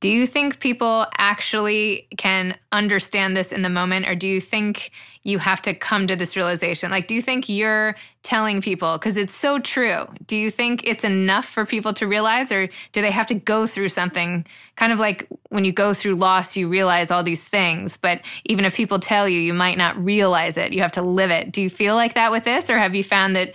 Do 0.00 0.08
you 0.08 0.28
think 0.28 0.60
people 0.60 1.06
actually 1.18 2.06
can 2.16 2.56
understand 2.70 3.36
this 3.36 3.50
in 3.50 3.62
the 3.62 3.68
moment, 3.68 4.08
or 4.08 4.14
do 4.14 4.28
you 4.28 4.40
think 4.40 4.92
you 5.24 5.38
have 5.38 5.60
to 5.62 5.74
come 5.74 6.06
to 6.06 6.14
this 6.14 6.36
realization? 6.36 6.92
Like, 6.92 7.08
do 7.08 7.16
you 7.16 7.20
think 7.20 7.48
you're 7.48 7.96
telling 8.22 8.60
people, 8.60 8.92
because 8.92 9.16
it's 9.16 9.34
so 9.34 9.58
true, 9.58 10.06
do 10.26 10.36
you 10.36 10.52
think 10.52 10.86
it's 10.86 11.02
enough 11.02 11.46
for 11.46 11.66
people 11.66 11.92
to 11.94 12.06
realize, 12.06 12.52
or 12.52 12.68
do 12.92 13.02
they 13.02 13.10
have 13.10 13.26
to 13.26 13.34
go 13.34 13.66
through 13.66 13.88
something? 13.88 14.46
Kind 14.76 14.92
of 14.92 15.00
like 15.00 15.26
when 15.48 15.64
you 15.64 15.72
go 15.72 15.92
through 15.92 16.14
loss, 16.14 16.56
you 16.56 16.68
realize 16.68 17.10
all 17.10 17.24
these 17.24 17.44
things, 17.44 17.96
but 17.96 18.20
even 18.44 18.64
if 18.64 18.76
people 18.76 19.00
tell 19.00 19.28
you, 19.28 19.40
you 19.40 19.52
might 19.52 19.78
not 19.78 20.02
realize 20.02 20.56
it. 20.56 20.72
You 20.72 20.82
have 20.82 20.92
to 20.92 21.02
live 21.02 21.32
it. 21.32 21.50
Do 21.50 21.60
you 21.60 21.70
feel 21.70 21.96
like 21.96 22.14
that 22.14 22.30
with 22.30 22.44
this, 22.44 22.70
or 22.70 22.78
have 22.78 22.94
you 22.94 23.02
found 23.02 23.34
that 23.34 23.52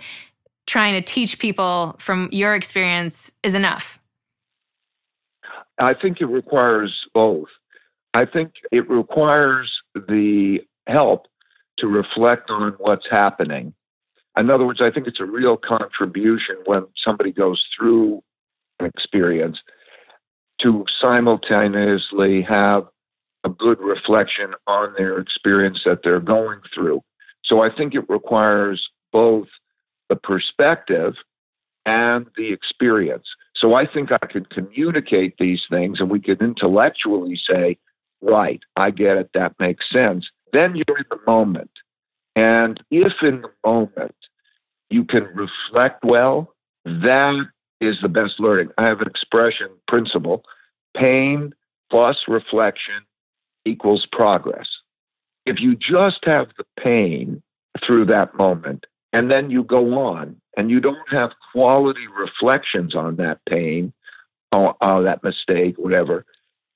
trying 0.66 0.92
to 0.92 1.00
teach 1.00 1.38
people 1.38 1.96
from 1.98 2.28
your 2.32 2.54
experience 2.54 3.32
is 3.42 3.54
enough? 3.54 3.98
I 5.78 5.94
think 5.94 6.20
it 6.20 6.26
requires 6.26 6.92
both. 7.12 7.48
I 8.12 8.24
think 8.24 8.52
it 8.70 8.88
requires 8.88 9.72
the 9.94 10.60
help 10.86 11.26
to 11.78 11.86
reflect 11.88 12.50
on 12.50 12.74
what's 12.78 13.06
happening. 13.10 13.74
In 14.36 14.50
other 14.50 14.66
words, 14.66 14.80
I 14.80 14.90
think 14.90 15.06
it's 15.06 15.20
a 15.20 15.24
real 15.24 15.56
contribution 15.56 16.56
when 16.66 16.86
somebody 17.04 17.32
goes 17.32 17.62
through 17.76 18.22
an 18.80 18.86
experience 18.86 19.58
to 20.60 20.84
simultaneously 21.00 22.42
have 22.42 22.84
a 23.44 23.48
good 23.48 23.78
reflection 23.80 24.54
on 24.66 24.94
their 24.96 25.18
experience 25.18 25.80
that 25.84 26.00
they're 26.02 26.20
going 26.20 26.60
through. 26.72 27.02
So 27.44 27.62
I 27.62 27.68
think 27.74 27.94
it 27.94 28.08
requires 28.08 28.88
both 29.12 29.48
the 30.08 30.16
perspective 30.16 31.14
and 31.84 32.26
the 32.36 32.52
experience. 32.52 33.26
So 33.56 33.74
I 33.74 33.86
think 33.86 34.10
I 34.10 34.26
could 34.26 34.50
communicate 34.50 35.36
these 35.38 35.62
things 35.70 36.00
and 36.00 36.10
we 36.10 36.20
could 36.20 36.42
intellectually 36.42 37.38
say, 37.48 37.78
right, 38.20 38.60
I 38.76 38.90
get 38.90 39.16
it, 39.16 39.30
that 39.34 39.54
makes 39.58 39.84
sense. 39.92 40.26
Then 40.52 40.74
you're 40.74 40.98
in 40.98 41.04
the 41.10 41.20
moment. 41.26 41.70
And 42.36 42.82
if 42.90 43.12
in 43.22 43.42
the 43.42 43.50
moment 43.64 44.16
you 44.90 45.04
can 45.04 45.24
reflect 45.34 46.04
well, 46.04 46.54
that 46.84 47.46
is 47.80 47.96
the 48.02 48.08
best 48.08 48.40
learning. 48.40 48.70
I 48.78 48.86
have 48.86 49.00
an 49.00 49.08
expression 49.08 49.68
principle 49.88 50.44
pain 50.96 51.52
plus 51.90 52.16
reflection 52.28 53.02
equals 53.64 54.06
progress. 54.10 54.68
If 55.46 55.60
you 55.60 55.76
just 55.76 56.24
have 56.24 56.48
the 56.56 56.64
pain 56.82 57.42
through 57.84 58.06
that 58.06 58.34
moment 58.36 58.86
and 59.14 59.30
then 59.30 59.48
you 59.48 59.62
go 59.62 59.96
on 59.96 60.36
and 60.56 60.70
you 60.70 60.80
don't 60.80 61.08
have 61.08 61.30
quality 61.52 62.06
reflections 62.18 62.96
on 62.96 63.14
that 63.16 63.38
pain 63.48 63.92
or, 64.50 64.74
that 64.80 65.22
mistake, 65.22 65.76
whatever, 65.78 66.26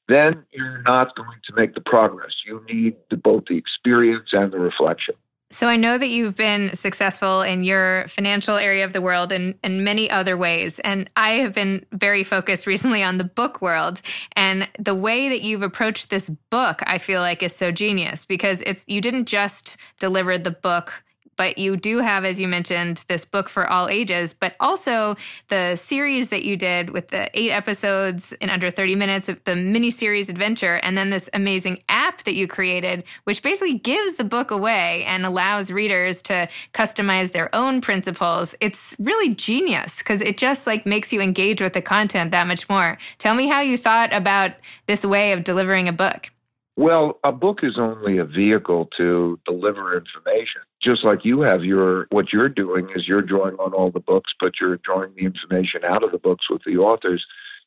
then 0.08 0.44
you're 0.52 0.82
not 0.82 1.14
going 1.16 1.38
to 1.46 1.54
make 1.54 1.74
the 1.74 1.80
progress. 1.80 2.32
You 2.46 2.64
need 2.68 2.96
the, 3.10 3.16
both 3.16 3.44
the 3.48 3.56
experience 3.56 4.28
and 4.32 4.52
the 4.52 4.58
reflection. 4.58 5.14
So 5.50 5.66
I 5.66 5.76
know 5.76 5.98
that 5.98 6.08
you've 6.08 6.36
been 6.36 6.74
successful 6.76 7.42
in 7.42 7.64
your 7.64 8.06
financial 8.06 8.56
area 8.56 8.84
of 8.84 8.92
the 8.92 9.00
world 9.00 9.32
and 9.32 9.54
in 9.64 9.82
many 9.82 10.10
other 10.10 10.36
ways. 10.36 10.78
And 10.80 11.10
I 11.16 11.30
have 11.30 11.54
been 11.54 11.86
very 11.92 12.22
focused 12.22 12.66
recently 12.66 13.02
on 13.02 13.18
the 13.18 13.24
book 13.24 13.60
world. 13.62 14.00
And 14.32 14.68
the 14.78 14.94
way 14.94 15.28
that 15.28 15.42
you've 15.42 15.62
approached 15.62 16.10
this 16.10 16.30
book, 16.50 16.82
I 16.86 16.98
feel 16.98 17.20
like 17.20 17.42
is 17.42 17.56
so 17.56 17.72
genius 17.72 18.24
because 18.24 18.60
it's 18.66 18.84
you 18.86 19.00
didn't 19.00 19.26
just 19.26 19.76
deliver 19.98 20.36
the 20.38 20.50
book 20.50 21.02
but 21.38 21.56
you 21.56 21.76
do 21.76 22.00
have, 22.00 22.26
as 22.26 22.38
you 22.38 22.48
mentioned, 22.48 23.04
this 23.08 23.24
book 23.24 23.48
for 23.48 23.70
all 23.70 23.88
ages, 23.88 24.34
but 24.34 24.56
also 24.60 25.16
the 25.46 25.76
series 25.76 26.28
that 26.28 26.44
you 26.44 26.56
did 26.56 26.90
with 26.90 27.08
the 27.08 27.30
eight 27.38 27.52
episodes 27.52 28.32
in 28.40 28.50
under 28.50 28.70
30 28.70 28.96
minutes 28.96 29.28
of 29.28 29.42
the 29.44 29.56
mini 29.56 29.90
series 29.90 30.28
adventure, 30.28 30.80
and 30.82 30.98
then 30.98 31.10
this 31.10 31.30
amazing 31.32 31.80
app 31.88 32.24
that 32.24 32.34
you 32.34 32.48
created, 32.48 33.04
which 33.24 33.42
basically 33.42 33.78
gives 33.78 34.16
the 34.16 34.24
book 34.24 34.50
away 34.50 35.04
and 35.04 35.24
allows 35.24 35.70
readers 35.70 36.20
to 36.22 36.48
customize 36.74 37.30
their 37.30 37.54
own 37.54 37.80
principles. 37.80 38.56
It's 38.60 38.96
really 38.98 39.34
genius 39.34 39.98
because 39.98 40.20
it 40.20 40.38
just 40.38 40.66
like 40.66 40.84
makes 40.84 41.12
you 41.12 41.20
engage 41.20 41.62
with 41.62 41.72
the 41.72 41.82
content 41.82 42.32
that 42.32 42.48
much 42.48 42.68
more. 42.68 42.98
Tell 43.18 43.36
me 43.36 43.46
how 43.46 43.60
you 43.60 43.78
thought 43.78 44.12
about 44.12 44.52
this 44.86 45.04
way 45.04 45.30
of 45.30 45.44
delivering 45.44 45.86
a 45.86 45.92
book. 45.92 46.30
Well, 46.76 47.18
a 47.24 47.32
book 47.32 47.60
is 47.62 47.76
only 47.78 48.18
a 48.18 48.24
vehicle 48.24 48.88
to 48.96 49.38
deliver 49.44 49.96
information. 49.96 50.62
Just 50.82 51.04
like 51.04 51.24
you 51.24 51.40
have 51.40 51.64
your 51.64 52.06
what 52.10 52.32
you're 52.32 52.48
doing 52.48 52.88
is 52.94 53.08
you're 53.08 53.22
drawing 53.22 53.56
on 53.56 53.72
all 53.72 53.90
the 53.90 54.00
books, 54.00 54.32
but 54.38 54.52
you're 54.60 54.76
drawing 54.78 55.12
the 55.16 55.24
information 55.24 55.84
out 55.84 56.04
of 56.04 56.12
the 56.12 56.18
books 56.18 56.46
with 56.48 56.62
the 56.64 56.76
authors 56.76 57.26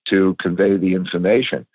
to 0.09 0.35
convey 0.39 0.77
the 0.77 0.93
information. 0.93 1.67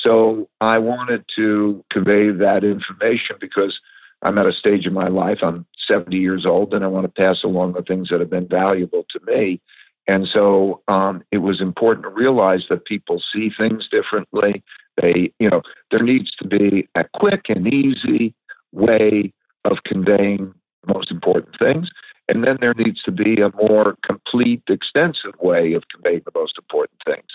So 0.00 0.48
I 0.60 0.78
wanted 0.78 1.24
to 1.36 1.84
convey 1.90 2.30
that 2.30 2.62
information 2.62 3.36
because 3.40 3.78
I'm 4.22 4.38
at 4.38 4.46
a 4.46 4.52
stage 4.52 4.86
in 4.86 4.92
my 4.92 5.08
life. 5.08 5.38
I'm 5.42 5.66
70 5.86 6.16
years 6.16 6.46
old, 6.46 6.72
and 6.74 6.84
I 6.84 6.88
want 6.88 7.04
to 7.04 7.22
pass 7.22 7.42
along 7.44 7.74
the 7.74 7.82
things 7.82 8.08
that 8.10 8.20
have 8.20 8.30
been 8.30 8.48
valuable 8.48 9.04
to 9.10 9.20
me. 9.26 9.60
And 10.06 10.26
so 10.30 10.82
um, 10.88 11.22
it 11.30 11.38
was 11.38 11.60
important 11.60 12.04
to 12.04 12.10
realize 12.10 12.64
that 12.68 12.84
people 12.84 13.22
see 13.32 13.50
things 13.56 13.88
differently. 13.90 14.62
They, 15.00 15.32
you 15.38 15.48
know, 15.48 15.62
there 15.90 16.02
needs 16.02 16.30
to 16.36 16.46
be 16.46 16.88
a 16.94 17.04
quick 17.14 17.46
and 17.48 17.66
easy 17.72 18.34
way 18.72 19.32
of 19.64 19.78
conveying 19.86 20.54
the 20.86 20.94
most 20.94 21.10
important 21.10 21.56
things. 21.58 21.88
And 22.28 22.42
then 22.44 22.56
there 22.60 22.74
needs 22.74 23.02
to 23.02 23.12
be 23.12 23.40
a 23.40 23.50
more 23.54 23.96
complete, 24.04 24.62
extensive 24.68 25.34
way 25.40 25.74
of 25.74 25.82
conveying 25.92 26.22
the 26.24 26.38
most 26.38 26.56
important 26.56 27.00
things. 27.04 27.26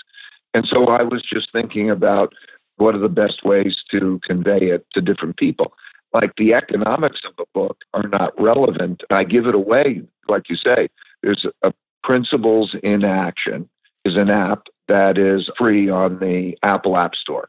And 0.52 0.66
so 0.66 0.86
I 0.86 1.02
was 1.02 1.22
just 1.22 1.52
thinking 1.52 1.90
about 1.90 2.32
what 2.76 2.94
are 2.94 3.00
the 3.00 3.08
best 3.08 3.44
ways 3.44 3.76
to 3.92 4.20
convey 4.24 4.58
it 4.58 4.86
to 4.94 5.00
different 5.00 5.36
people. 5.36 5.74
Like 6.12 6.32
the 6.36 6.54
economics 6.54 7.20
of 7.24 7.34
a 7.38 7.48
book 7.54 7.78
are 7.94 8.08
not 8.08 8.32
relevant. 8.40 9.02
I 9.10 9.22
give 9.22 9.46
it 9.46 9.54
away, 9.54 10.02
like 10.28 10.48
you 10.48 10.56
say. 10.56 10.88
There's 11.22 11.46
a 11.62 11.72
Principles 12.02 12.74
in 12.82 13.04
Action 13.04 13.68
is 14.04 14.16
an 14.16 14.30
app 14.30 14.64
that 14.88 15.18
is 15.18 15.50
free 15.58 15.90
on 15.90 16.18
the 16.18 16.56
Apple 16.62 16.96
App 16.96 17.14
Store. 17.14 17.48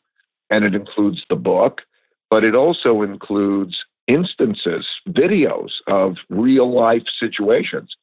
And 0.49 0.65
it 0.65 0.75
includes 0.75 1.23
the 1.29 1.35
book, 1.35 1.81
but 2.29 2.43
it 2.43 2.53
also 2.53 3.01
includes 3.01 3.77
instances, 4.11 4.85
videos 5.09 5.71
of 5.87 6.15
real 6.29 6.73
life 6.73 7.03
situations 7.19 7.95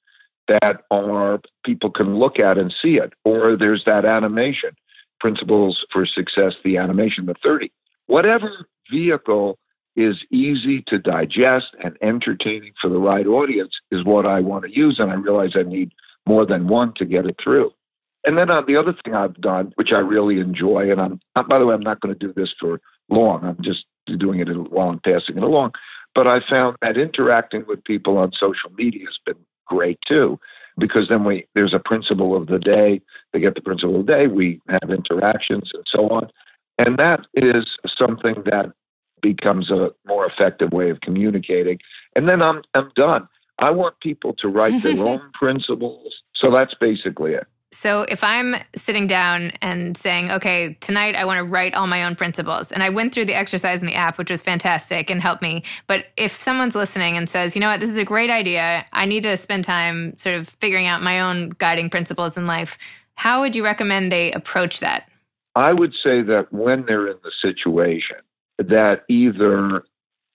that 0.49 0.83
are 0.91 1.41
people 1.65 1.91
can 1.91 2.19
look 2.19 2.39
at 2.39 2.57
and 2.57 2.75
see 2.83 2.95
it. 2.97 3.13
Or 3.25 3.57
there's 3.57 3.83
that 3.85 4.05
animation, 4.05 4.71
Principles 5.21 5.85
for 5.93 6.07
Success, 6.07 6.55
the 6.65 6.79
animation, 6.79 7.27
the 7.27 7.35
30. 7.43 7.71
Whatever 8.07 8.67
vehicle 8.91 9.59
is 9.97 10.17
easy 10.31 10.83
to 10.87 10.99
digest 10.99 11.67
and 11.83 11.97
entertaining 12.01 12.73
for 12.81 12.89
the 12.89 12.99
right 12.99 13.27
audience 13.27 13.75
is 13.91 14.05
what 14.05 14.25
I 14.25 14.41
want 14.41 14.65
to 14.65 14.75
use. 14.75 14.99
And 14.99 15.11
I 15.11 15.15
realize 15.15 15.51
I 15.55 15.65
need 15.65 15.93
more 16.27 16.47
than 16.47 16.69
one 16.69 16.95
to 16.97 17.05
get 17.05 17.27
it 17.27 17.37
through. 17.43 17.73
And 18.25 18.37
then 18.39 18.51
uh, 18.51 18.63
the 18.67 18.77
other 18.77 18.95
thing 19.05 19.15
I've 19.15 19.41
done, 19.41 19.73
which 19.77 19.91
I 19.93 19.99
really 19.99 20.41
enjoy, 20.41 20.91
and 20.91 21.01
I'm, 21.01 21.21
uh, 21.37 21.43
by 21.43 21.59
the 21.59 21.67
way, 21.67 21.75
I'm 21.75 21.81
not 21.81 22.01
going 22.01 22.15
to 22.15 22.27
do 22.27 22.33
this 22.33 22.53
for 22.59 22.81
long. 23.09 23.45
I'm 23.45 23.59
just 23.63 23.85
doing 24.19 24.41
it 24.41 24.49
while 24.71 24.89
I'm 24.89 25.01
passing 25.01 25.37
it 25.37 25.43
along. 25.43 25.73
But 26.15 26.27
I 26.27 26.41
found 26.49 26.77
that 26.83 26.97
interacting 26.97 27.65
with 27.67 27.85
people 27.85 28.19
on 28.19 28.33
social 28.33 28.71
media 28.77 29.07
has 29.07 29.19
been 29.25 29.43
great 29.67 29.99
too, 30.07 30.39
because 30.79 31.09
then 31.09 31.25
we 31.25 31.47
there's 31.55 31.75
a 31.75 31.79
principle 31.79 32.37
of 32.37 32.47
the 32.47 32.59
day. 32.59 33.01
They 33.33 33.41
get 33.41 33.55
the 33.55 33.61
principle 33.61 34.01
of 34.01 34.07
the 34.07 34.13
day. 34.13 34.27
We 34.27 34.61
have 34.69 34.91
interactions 34.91 35.71
and 35.75 35.85
so 35.87 36.09
on, 36.09 36.31
and 36.79 36.99
that 36.99 37.21
is 37.35 37.67
something 37.97 38.43
that 38.47 38.73
becomes 39.21 39.71
a 39.71 39.91
more 40.07 40.27
effective 40.27 40.73
way 40.73 40.91
of 40.91 41.01
communicating. 41.01 41.79
And 42.17 42.29
then 42.29 42.43
I'm 42.43 42.63
I'm 42.75 42.91
done. 42.97 43.29
I 43.59 43.71
want 43.71 43.99
people 44.01 44.35
to 44.35 44.49
write 44.49 44.83
their 44.83 44.99
own 45.07 45.31
principles. 45.35 46.15
So 46.35 46.51
that's 46.51 46.75
basically 46.75 47.33
it. 47.33 47.47
So 47.73 48.03
if 48.03 48.25
I'm 48.25 48.57
sitting 48.75 49.07
down 49.07 49.53
and 49.63 49.97
saying, 49.97 50.31
okay, 50.33 50.77
tonight 50.81 51.15
I 51.15 51.25
want 51.25 51.39
to 51.39 51.45
write 51.45 51.75
all 51.75 51.87
my 51.87 52.05
own 52.05 52.17
principles, 52.17 52.73
and 52.73 52.83
I 52.83 52.89
went 52.89 53.13
through 53.13 53.27
the 53.27 53.35
exercise 53.35 53.81
in 53.81 53.87
the 53.87 53.95
app, 53.95 54.19
which 54.19 54.31
was 54.31 54.43
fantastic 54.43 55.11
and 55.11 55.21
helped 55.21 55.43
me. 55.43 55.63
But 55.87 56.07
if 56.17 56.41
someone's 56.41 56.75
listening 56.75 57.17
and 57.17 57.29
says, 57.29 57.55
you 57.55 57.61
know 57.61 57.69
what, 57.69 57.81
this 57.81 57.91
is 57.91 57.99
a 57.99 58.05
great 58.05 58.31
idea, 58.31 58.85
I 58.93 59.05
need 59.05 59.23
to 59.25 59.37
spend 59.37 59.65
time 59.65 60.17
sort 60.17 60.35
of 60.35 60.49
figuring 60.49 60.87
out 60.87 61.03
my 61.03 61.21
own 61.21 61.51
guiding 61.59 61.91
principles 61.91 62.37
in 62.37 62.47
life, 62.47 62.79
how 63.15 63.41
would 63.41 63.55
you 63.55 63.65
recommend 63.65 64.11
they 64.11 64.33
approach 64.33 64.81
that? 64.81 65.09
I 65.55 65.73
would 65.73 65.93
say 65.93 66.23
that 66.23 66.53
when 66.53 66.87
they're 66.87 67.09
in 67.09 67.19
the 67.23 67.33
situation, 67.43 68.17
that 68.59 69.05
either 69.09 69.85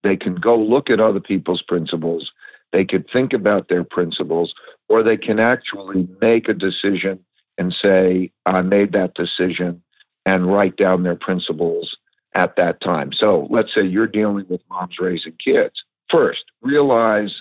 they 0.04 0.18
can 0.18 0.36
go 0.36 0.58
look 0.58 0.90
at 0.90 1.00
other 1.00 1.20
people's 1.20 1.62
principles, 1.62 2.32
they 2.72 2.86
could 2.86 3.06
think 3.12 3.34
about 3.34 3.70
their 3.70 3.84
principles, 3.84 4.54
or 4.90 5.04
they 5.04 5.18
can 5.18 5.40
actually 5.40 6.08
make 6.22 6.48
a 6.50 6.54
decision 6.54 7.20
and 7.58 7.74
say, 7.82 8.32
I 8.46 8.62
made 8.62 8.92
that 8.94 9.14
decision 9.14 9.82
and 10.26 10.52
write 10.52 10.78
down 10.78 11.04
their 11.04 11.16
principles 11.16 11.96
at 12.36 12.56
that 12.58 12.82
time. 12.82 13.12
So 13.14 13.48
let's 13.50 13.74
say 13.74 13.84
you're 13.84 14.08
dealing 14.08 14.46
with 14.50 14.62
moms 14.70 14.96
raising 15.00 15.38
kids. 15.44 15.74
First, 16.10 16.44
realize 16.62 17.32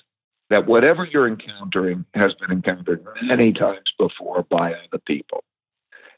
that 0.50 0.66
whatever 0.66 1.06
you're 1.06 1.28
encountering 1.28 2.04
has 2.14 2.34
been 2.34 2.50
encountered 2.50 3.04
many 3.22 3.52
times 3.52 3.90
before 3.98 4.44
by 4.50 4.72
other 4.72 5.02
people. 5.06 5.44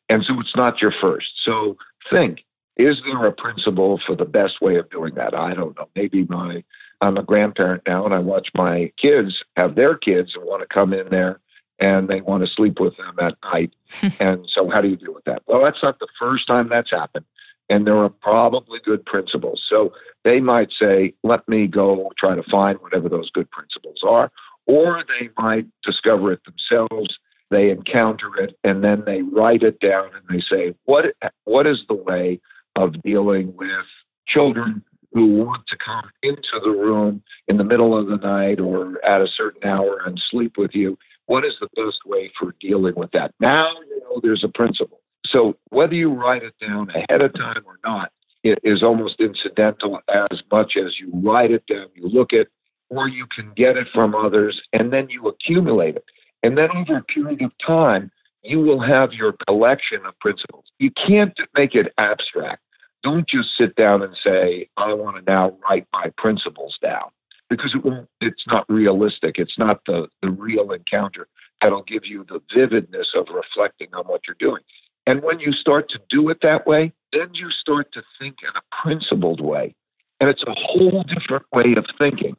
And 0.09 0.25
so 0.25 0.35
it's 0.40 0.57
not 0.57 0.83
your 0.83 0.93
first. 1.00 1.28
So 1.45 1.76
think 2.11 2.40
is 2.76 2.97
there 3.04 3.25
a 3.26 3.33
principle 3.33 4.00
for 4.04 4.16
the 4.16 4.25
best 4.25 4.61
way 4.61 4.76
of 4.76 4.90
doing 4.90 5.14
that? 5.14 5.35
I 5.35 5.54
don't 5.54 5.76
know. 5.76 5.88
Maybe 5.95 6.25
my 6.25 6.64
I'm 7.04 7.18
a 7.18 7.23
grandparent 7.23 7.82
now 7.87 8.04
and 8.04 8.14
I 8.14 8.18
watch 8.18 8.49
my 8.54 8.90
kids 9.00 9.42
have 9.56 9.75
their 9.75 9.96
kids 9.96 10.32
and 10.34 10.44
want 10.44 10.62
to 10.62 10.75
come 10.75 10.92
in 10.92 11.08
there 11.11 11.40
and 11.78 12.08
they 12.08 12.20
want 12.23 12.44
to 12.44 12.50
sleep 12.50 12.80
with 12.80 12.96
them 12.96 13.16
at 13.20 13.34
night. 13.44 13.73
and 14.20 14.49
so 14.52 14.70
how 14.70 14.80
do 14.80 14.88
you 14.88 14.96
deal 14.96 15.14
with 15.14 15.25
that? 15.25 15.42
Well, 15.46 15.62
that's 15.62 15.82
not 15.82 15.99
the 15.99 16.08
first 16.18 16.46
time 16.46 16.68
that's 16.68 16.90
happened. 16.90 17.26
And 17.68 17.87
there 17.87 17.99
are 17.99 18.08
probably 18.08 18.78
good 18.84 19.04
principles. 19.04 19.62
So 19.68 19.92
they 20.23 20.40
might 20.40 20.68
say, 20.78 21.14
let 21.23 21.46
me 21.49 21.66
go 21.66 22.11
try 22.18 22.34
to 22.34 22.42
find 22.50 22.78
whatever 22.80 23.08
those 23.08 23.30
good 23.30 23.50
principles 23.50 24.00
are. 24.02 24.30
Or 24.66 25.04
they 25.06 25.28
might 25.38 25.66
discover 25.82 26.32
it 26.32 26.40
themselves. 26.44 27.18
They 27.50 27.70
encounter 27.70 28.34
it 28.38 28.56
and 28.64 28.82
then 28.82 29.02
they 29.04 29.23
write 29.23 29.62
it 29.62 29.78
down 29.80 30.11
and 30.14 30.25
they 30.28 30.42
say, 30.42 30.75
what, 30.84 31.04
what 31.44 31.66
is 31.66 31.84
the 31.88 31.94
way 31.94 32.40
of 32.76 33.00
dealing 33.02 33.54
with 33.56 33.86
children 34.26 34.82
who 35.15 35.45
want 35.45 35.67
to 35.69 35.77
come 35.77 36.11
into 36.23 36.61
the 36.63 36.71
room 36.71 37.23
in 37.49 37.57
the 37.57 37.65
middle 37.65 37.97
of 37.97 38.09
the 38.09 38.17
night 38.17 38.61
or 38.61 39.03
at 39.05 39.23
a 39.23 39.29
certain 39.29 39.65
hour 39.65 40.03
and 40.05 40.21
sleep 40.31 40.59
with 40.59 40.73
you. 40.75 40.99
What 41.27 41.45
is 41.45 41.55
the 41.61 41.69
best 41.77 42.00
way 42.05 42.31
for 42.39 42.55
dealing 42.61 42.95
with 42.97 43.13
that? 43.13 43.33
Now 43.41 43.71
you 43.89 44.00
know 44.00 44.21
there's 44.23 44.45
a 44.45 44.49
principle. 44.49 45.00
So 45.27 45.57
whether 45.71 45.95
you 45.95 46.13
write 46.13 46.43
it 46.43 46.55
down 46.61 46.91
ahead 46.91 47.23
of 47.23 47.33
time 47.35 47.63
or 47.65 47.79
not, 47.85 48.11
it 48.43 48.59
is 48.63 48.83
almost 48.83 49.21
incidental 49.21 50.00
as 50.09 50.43
much 50.53 50.77
as 50.77 50.99
you 50.99 51.11
write 51.15 51.50
it 51.50 51.65
down, 51.67 51.87
you 51.95 52.09
look 52.09 52.35
at, 52.35 52.49
or 52.91 53.09
you 53.09 53.27
can 53.35 53.53
get 53.57 53.79
it 53.79 53.87
from 53.95 54.15
others, 54.15 54.61
and 54.75 54.93
then 54.93 55.09
you 55.09 55.27
accumulate 55.29 55.97
it. 55.97 56.05
And 56.43 56.59
then 56.59 56.69
over 56.77 56.99
a 56.99 57.05
period 57.05 57.41
of 57.41 57.53
time, 57.67 58.11
you 58.43 58.61
will 58.61 58.81
have 58.81 59.15
your 59.15 59.35
collection 59.47 60.05
of 60.05 60.19
principles. 60.19 60.67
You 60.79 60.91
can't 60.91 61.35
make 61.57 61.75
it 61.75 61.95
abstract. 61.97 62.61
Don't 63.04 63.28
just 63.28 63.50
sit 63.56 63.76
down 63.76 64.02
and 64.02 64.17
say, 64.25 64.69
I 64.78 64.95
want 64.95 65.19
to 65.19 65.30
now 65.30 65.56
write 65.69 65.86
my 65.93 66.10
principles 66.17 66.78
down 66.82 67.10
because 67.50 67.75
it 67.75 67.84
won't, 67.84 68.08
it's 68.23 68.45
not 68.49 68.64
realistic. 68.69 69.36
It's 69.38 69.58
not 69.58 69.82
the, 69.86 70.08
the 70.23 70.30
real 70.30 70.73
encounter 70.73 71.28
that'll 71.60 71.84
give 71.84 72.06
you 72.06 72.25
the 72.28 72.40
vividness 72.54 73.08
of 73.14 73.26
reflecting 73.32 73.88
on 73.93 74.06
what 74.06 74.23
you're 74.26 74.36
doing. 74.40 74.62
And 75.06 75.23
when 75.23 75.38
you 75.38 75.52
start 75.52 75.90
to 75.90 76.00
do 76.08 76.30
it 76.30 76.38
that 76.43 76.67
way, 76.67 76.93
then 77.12 77.28
you 77.34 77.50
start 77.50 77.93
to 77.93 78.02
think 78.19 78.36
in 78.43 78.49
a 78.56 78.82
principled 78.82 79.40
way. 79.40 79.75
And 80.21 80.30
it's 80.30 80.43
a 80.43 80.54
whole 80.56 81.04
different 81.04 81.45
way 81.52 81.75
of 81.76 81.84
thinking 81.99 82.36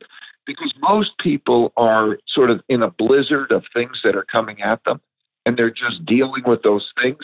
because 0.48 0.74
most 0.80 1.12
people 1.20 1.74
are 1.78 2.18
sort 2.28 2.50
of 2.50 2.62
in 2.70 2.82
a 2.82 2.90
blizzard 2.90 3.52
of 3.52 3.64
things 3.74 4.00
that 4.04 4.16
are 4.16 4.26
coming 4.26 4.62
at 4.62 4.84
them 4.84 5.00
and 5.46 5.58
they're 5.58 5.70
just 5.70 6.06
dealing 6.06 6.44
with 6.46 6.64
those 6.64 6.92
things. 7.02 7.24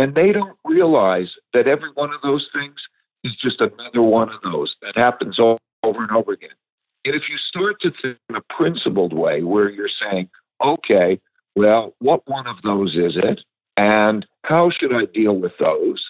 And 0.00 0.14
they 0.14 0.32
don't 0.32 0.56
realize 0.64 1.28
that 1.52 1.68
every 1.68 1.90
one 1.92 2.10
of 2.14 2.22
those 2.22 2.48
things 2.54 2.76
is 3.22 3.36
just 3.36 3.60
another 3.60 4.00
one 4.00 4.30
of 4.30 4.40
those 4.42 4.74
that 4.80 4.96
happens 4.96 5.38
over 5.38 5.58
and 5.82 6.10
over 6.10 6.32
again. 6.32 6.56
And 7.04 7.14
if 7.14 7.24
you 7.28 7.36
start 7.36 7.82
to 7.82 7.90
think 8.00 8.16
in 8.30 8.36
a 8.36 8.40
principled 8.48 9.12
way 9.12 9.42
where 9.42 9.68
you're 9.68 9.90
saying, 10.10 10.30
okay, 10.64 11.20
well, 11.54 11.94
what 11.98 12.26
one 12.26 12.46
of 12.46 12.56
those 12.62 12.94
is 12.94 13.18
it? 13.22 13.42
And 13.76 14.24
how 14.44 14.70
should 14.70 14.94
I 14.94 15.04
deal 15.04 15.36
with 15.36 15.52
those? 15.60 16.02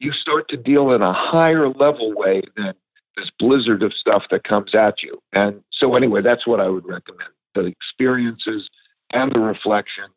You 0.00 0.10
start 0.12 0.48
to 0.48 0.56
deal 0.56 0.90
in 0.90 1.00
a 1.00 1.12
higher 1.12 1.68
level 1.68 2.12
way 2.16 2.42
than 2.56 2.74
this 3.16 3.30
blizzard 3.38 3.84
of 3.84 3.94
stuff 3.94 4.24
that 4.32 4.42
comes 4.42 4.74
at 4.74 5.04
you. 5.04 5.20
And 5.32 5.62
so, 5.72 5.94
anyway, 5.94 6.20
that's 6.20 6.48
what 6.48 6.58
I 6.58 6.66
would 6.68 6.84
recommend 6.84 7.30
the 7.54 7.66
experiences 7.66 8.68
and 9.12 9.30
the 9.32 9.38
reflections 9.38 10.16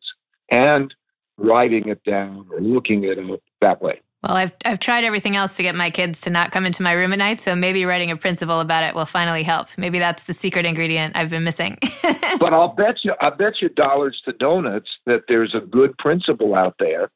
and 0.50 0.92
writing 1.36 1.88
it 1.88 2.02
down 2.04 2.46
or 2.52 2.60
looking 2.60 3.04
at 3.04 3.18
it 3.18 3.42
that 3.60 3.82
way. 3.82 4.00
Well, 4.22 4.36
I've 4.36 4.52
I've 4.64 4.78
tried 4.78 5.04
everything 5.04 5.36
else 5.36 5.54
to 5.56 5.62
get 5.62 5.74
my 5.74 5.90
kids 5.90 6.22
to 6.22 6.30
not 6.30 6.50
come 6.50 6.64
into 6.64 6.82
my 6.82 6.92
room 6.92 7.12
at 7.12 7.18
night, 7.18 7.42
so 7.42 7.54
maybe 7.54 7.84
writing 7.84 8.10
a 8.10 8.16
principle 8.16 8.60
about 8.60 8.82
it 8.82 8.94
will 8.94 9.04
finally 9.04 9.42
help. 9.42 9.68
Maybe 9.76 9.98
that's 9.98 10.22
the 10.24 10.32
secret 10.32 10.64
ingredient 10.64 11.14
I've 11.14 11.28
been 11.28 11.44
missing. 11.44 11.78
but 12.38 12.54
I'll 12.54 12.74
bet 12.74 13.04
you 13.04 13.12
I 13.20 13.30
bet 13.30 13.60
you 13.60 13.68
dollars 13.68 14.22
to 14.24 14.32
donuts 14.32 14.88
that 15.04 15.24
there's 15.28 15.54
a 15.54 15.60
good 15.60 15.96
principle 15.98 16.54
out 16.54 16.76
there 16.78 17.10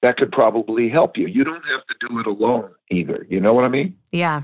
that 0.00 0.16
could 0.16 0.32
probably 0.32 0.88
help 0.88 1.18
you. 1.18 1.26
You 1.26 1.44
don't 1.44 1.64
have 1.66 1.84
to 1.86 2.08
do 2.08 2.18
it 2.18 2.26
alone 2.26 2.70
either. 2.90 3.26
You 3.28 3.40
know 3.40 3.52
what 3.52 3.64
I 3.64 3.68
mean? 3.68 3.96
Yeah. 4.12 4.42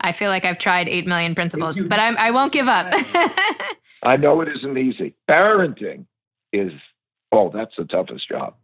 I 0.00 0.12
feel 0.12 0.30
like 0.30 0.44
I've 0.46 0.58
tried 0.58 0.88
8 0.88 1.06
million 1.06 1.34
principles, 1.34 1.82
but 1.82 2.00
I'm, 2.00 2.16
I 2.16 2.30
won't 2.30 2.52
give 2.52 2.68
up. 2.68 2.90
I 4.02 4.16
know 4.16 4.40
it 4.40 4.48
isn't 4.48 4.78
easy. 4.78 5.14
Parenting 5.28 6.06
is 6.54 6.72
Oh, 7.32 7.50
that's 7.52 7.76
the 7.76 7.84
toughest 7.84 8.28
job. 8.28 8.54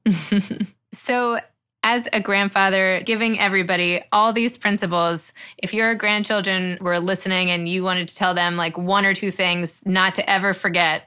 so, 0.92 1.38
as 1.82 2.08
a 2.12 2.20
grandfather, 2.20 3.00
giving 3.06 3.38
everybody 3.38 4.02
all 4.10 4.32
these 4.32 4.58
principles, 4.58 5.32
if 5.58 5.72
your 5.72 5.94
grandchildren 5.94 6.78
were 6.80 6.98
listening 6.98 7.50
and 7.50 7.68
you 7.68 7.84
wanted 7.84 8.08
to 8.08 8.16
tell 8.16 8.34
them 8.34 8.56
like 8.56 8.76
one 8.76 9.06
or 9.06 9.14
two 9.14 9.30
things 9.30 9.82
not 9.86 10.16
to 10.16 10.28
ever 10.28 10.52
forget, 10.52 11.06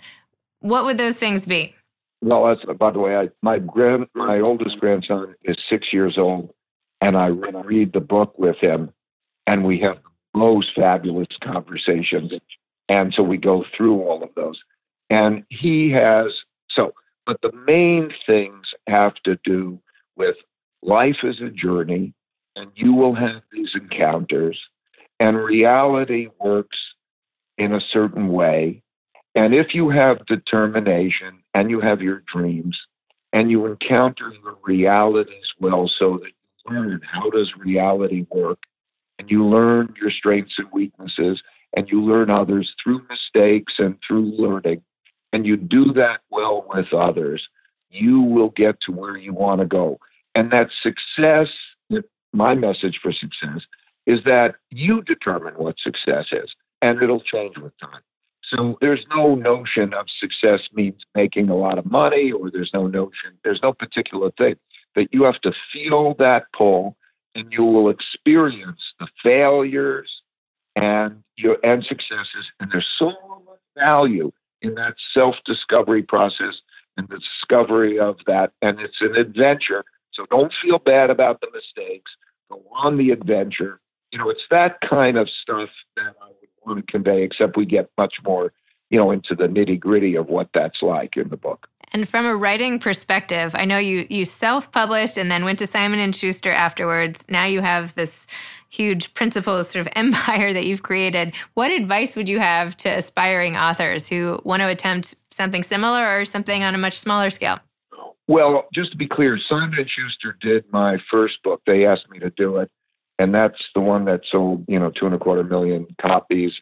what 0.61 0.85
would 0.85 0.97
those 0.97 1.17
things 1.17 1.45
be? 1.45 1.75
Well, 2.21 2.45
that's, 2.45 2.77
by 2.77 2.91
the 2.91 2.99
way, 2.99 3.17
I, 3.17 3.29
my 3.41 3.59
grand, 3.59 4.07
my 4.13 4.39
oldest 4.39 4.79
grandson 4.79 5.35
is 5.43 5.57
six 5.69 5.91
years 5.91 6.17
old, 6.17 6.53
and 7.01 7.17
I 7.17 7.27
read 7.27 7.93
the 7.93 8.01
book 8.01 8.37
with 8.37 8.57
him, 8.57 8.91
and 9.47 9.65
we 9.65 9.79
have 9.79 9.97
the 10.33 10.39
most 10.39 10.69
fabulous 10.75 11.27
conversations, 11.41 12.33
and 12.89 13.13
so 13.13 13.23
we 13.23 13.37
go 13.37 13.63
through 13.75 14.01
all 14.01 14.23
of 14.23 14.29
those, 14.35 14.59
and 15.09 15.43
he 15.49 15.91
has 15.91 16.27
so 16.69 16.93
but 17.29 17.39
the 17.43 17.55
main 17.67 18.11
things 18.25 18.65
have 18.87 19.13
to 19.23 19.37
do 19.43 19.79
with 20.17 20.35
life 20.81 21.17
as 21.23 21.39
a 21.41 21.51
journey, 21.51 22.11
and 22.55 22.71
you 22.73 22.91
will 22.91 23.13
have 23.13 23.43
these 23.51 23.69
encounters, 23.75 24.59
and 25.19 25.37
reality 25.37 26.29
works 26.39 26.77
in 27.59 27.75
a 27.75 27.81
certain 27.93 28.29
way. 28.29 28.81
And 29.35 29.53
if 29.53 29.75
you 29.75 29.91
have 29.91 30.25
determination 30.25 31.43
and 31.53 31.69
you 31.69 31.79
have 31.81 32.01
your 32.01 32.23
dreams 32.33 32.75
and 33.31 33.51
you 33.51 33.67
encounter 33.67 34.33
the 34.43 34.55
realities 34.63 35.45
well 35.59 35.87
so 35.99 36.17
that 36.17 36.31
you 36.31 36.75
learn 36.75 36.99
how 37.03 37.29
does 37.29 37.51
reality 37.59 38.25
work 38.31 38.57
and 39.19 39.29
you 39.29 39.45
learn 39.45 39.93
your 40.01 40.09
strengths 40.09 40.55
and 40.57 40.67
weaknesses 40.73 41.43
and 41.77 41.89
you 41.89 42.01
learn 42.01 42.31
others 42.31 42.73
through 42.83 43.05
mistakes 43.07 43.73
and 43.77 43.99
through 44.07 44.35
learning 44.35 44.81
and 45.33 45.45
you 45.45 45.57
do 45.57 45.93
that 45.93 46.21
well 46.29 46.65
with 46.73 46.93
others, 46.93 47.47
you 47.89 48.21
will 48.21 48.49
get 48.49 48.79
to 48.81 48.91
where 48.91 49.17
you 49.17 49.33
want 49.33 49.61
to 49.61 49.65
go. 49.65 49.99
And 50.35 50.51
that 50.51 50.69
success, 50.83 51.47
my 52.33 52.55
message 52.55 52.99
for 53.01 53.11
success, 53.11 53.61
is 54.05 54.19
that 54.25 54.55
you 54.69 55.01
determine 55.03 55.53
what 55.55 55.75
success 55.79 56.25
is, 56.31 56.49
and 56.81 57.01
it'll 57.01 57.21
change 57.21 57.57
with 57.57 57.73
time. 57.79 58.01
So 58.47 58.77
there's 58.81 59.05
no 59.15 59.35
notion 59.35 59.93
of 59.93 60.07
success 60.19 60.61
means 60.73 61.01
making 61.13 61.49
a 61.49 61.55
lot 61.55 61.77
of 61.77 61.85
money, 61.85 62.31
or 62.31 62.49
there's 62.49 62.71
no 62.73 62.87
notion, 62.87 63.37
there's 63.43 63.59
no 63.61 63.73
particular 63.73 64.31
thing 64.37 64.55
that 64.95 65.13
you 65.13 65.23
have 65.23 65.39
to 65.41 65.51
feel 65.71 66.15
that 66.17 66.45
pull 66.57 66.95
and 67.35 67.51
you 67.51 67.63
will 67.63 67.89
experience 67.89 68.81
the 68.99 69.07
failures 69.21 70.09
and 70.75 71.23
your 71.35 71.57
and 71.63 71.83
successes. 71.83 72.45
And 72.59 72.71
there's 72.71 72.87
so 72.97 73.11
much 73.45 73.59
value 73.77 74.31
in 74.61 74.75
that 74.75 74.95
self-discovery 75.13 76.03
process 76.03 76.55
and 76.97 77.07
the 77.07 77.19
discovery 77.19 77.99
of 77.99 78.17
that. 78.27 78.51
And 78.61 78.79
it's 78.79 79.01
an 79.01 79.15
adventure. 79.15 79.83
So 80.13 80.25
don't 80.29 80.53
feel 80.61 80.79
bad 80.79 81.09
about 81.09 81.41
the 81.41 81.47
mistakes. 81.53 82.11
Go 82.49 82.61
on 82.75 82.97
the 82.97 83.11
adventure. 83.11 83.79
You 84.11 84.19
know, 84.19 84.29
it's 84.29 84.41
that 84.49 84.79
kind 84.81 85.17
of 85.17 85.29
stuff 85.41 85.69
that 85.95 86.15
I 86.21 86.27
would 86.27 86.49
want 86.65 86.85
to 86.85 86.91
convey, 86.91 87.23
except 87.23 87.55
we 87.55 87.65
get 87.65 87.89
much 87.97 88.15
more, 88.23 88.51
you 88.89 88.97
know, 88.97 89.11
into 89.11 89.35
the 89.35 89.45
nitty 89.45 89.79
gritty 89.79 90.15
of 90.15 90.27
what 90.27 90.49
that's 90.53 90.81
like 90.81 91.15
in 91.15 91.29
the 91.29 91.37
book. 91.37 91.67
And 91.93 92.07
from 92.07 92.25
a 92.25 92.35
writing 92.35 92.79
perspective, 92.79 93.55
I 93.55 93.65
know 93.65 93.77
you 93.77 94.05
you 94.09 94.25
self-published 94.25 95.17
and 95.17 95.31
then 95.31 95.43
went 95.45 95.59
to 95.59 95.67
Simon 95.67 95.99
and 95.99 96.15
Schuster 96.15 96.51
afterwards. 96.51 97.25
Now 97.29 97.45
you 97.45 97.61
have 97.61 97.95
this 97.95 98.27
huge 98.69 99.13
principal 99.13 99.63
sort 99.63 99.85
of 99.85 99.91
empire 99.95 100.53
that 100.53 100.65
you've 100.65 100.83
created. 100.83 101.33
What 101.53 101.71
advice 101.71 102.15
would 102.15 102.29
you 102.29 102.39
have 102.39 102.77
to 102.77 102.89
aspiring 102.89 103.57
authors 103.57 104.07
who 104.07 104.39
want 104.43 104.61
to 104.61 104.67
attempt 104.67 105.15
something 105.31 105.63
similar 105.63 106.19
or 106.19 106.25
something 106.25 106.63
on 106.63 106.75
a 106.75 106.77
much 106.77 106.99
smaller 106.99 107.29
scale? 107.29 107.59
Well, 108.27 108.67
just 108.73 108.91
to 108.91 108.97
be 108.97 109.07
clear, 109.07 109.39
Simon 109.49 109.73
and 109.75 109.89
Schuster 109.89 110.37
did 110.39 110.63
my 110.71 110.97
first 111.09 111.41
book. 111.43 111.61
They 111.65 111.87
asked 111.87 112.09
me 112.11 112.19
to 112.19 112.29
do 112.29 112.57
it, 112.57 112.69
and 113.17 113.33
that's 113.33 113.57
the 113.73 113.81
one 113.81 114.05
that 114.05 114.21
sold, 114.31 114.65
you 114.67 114.77
know, 114.77 114.91
two 114.91 115.07
and 115.07 115.15
a 115.15 115.17
quarter 115.17 115.43
million 115.43 115.87
copies. 115.99 116.53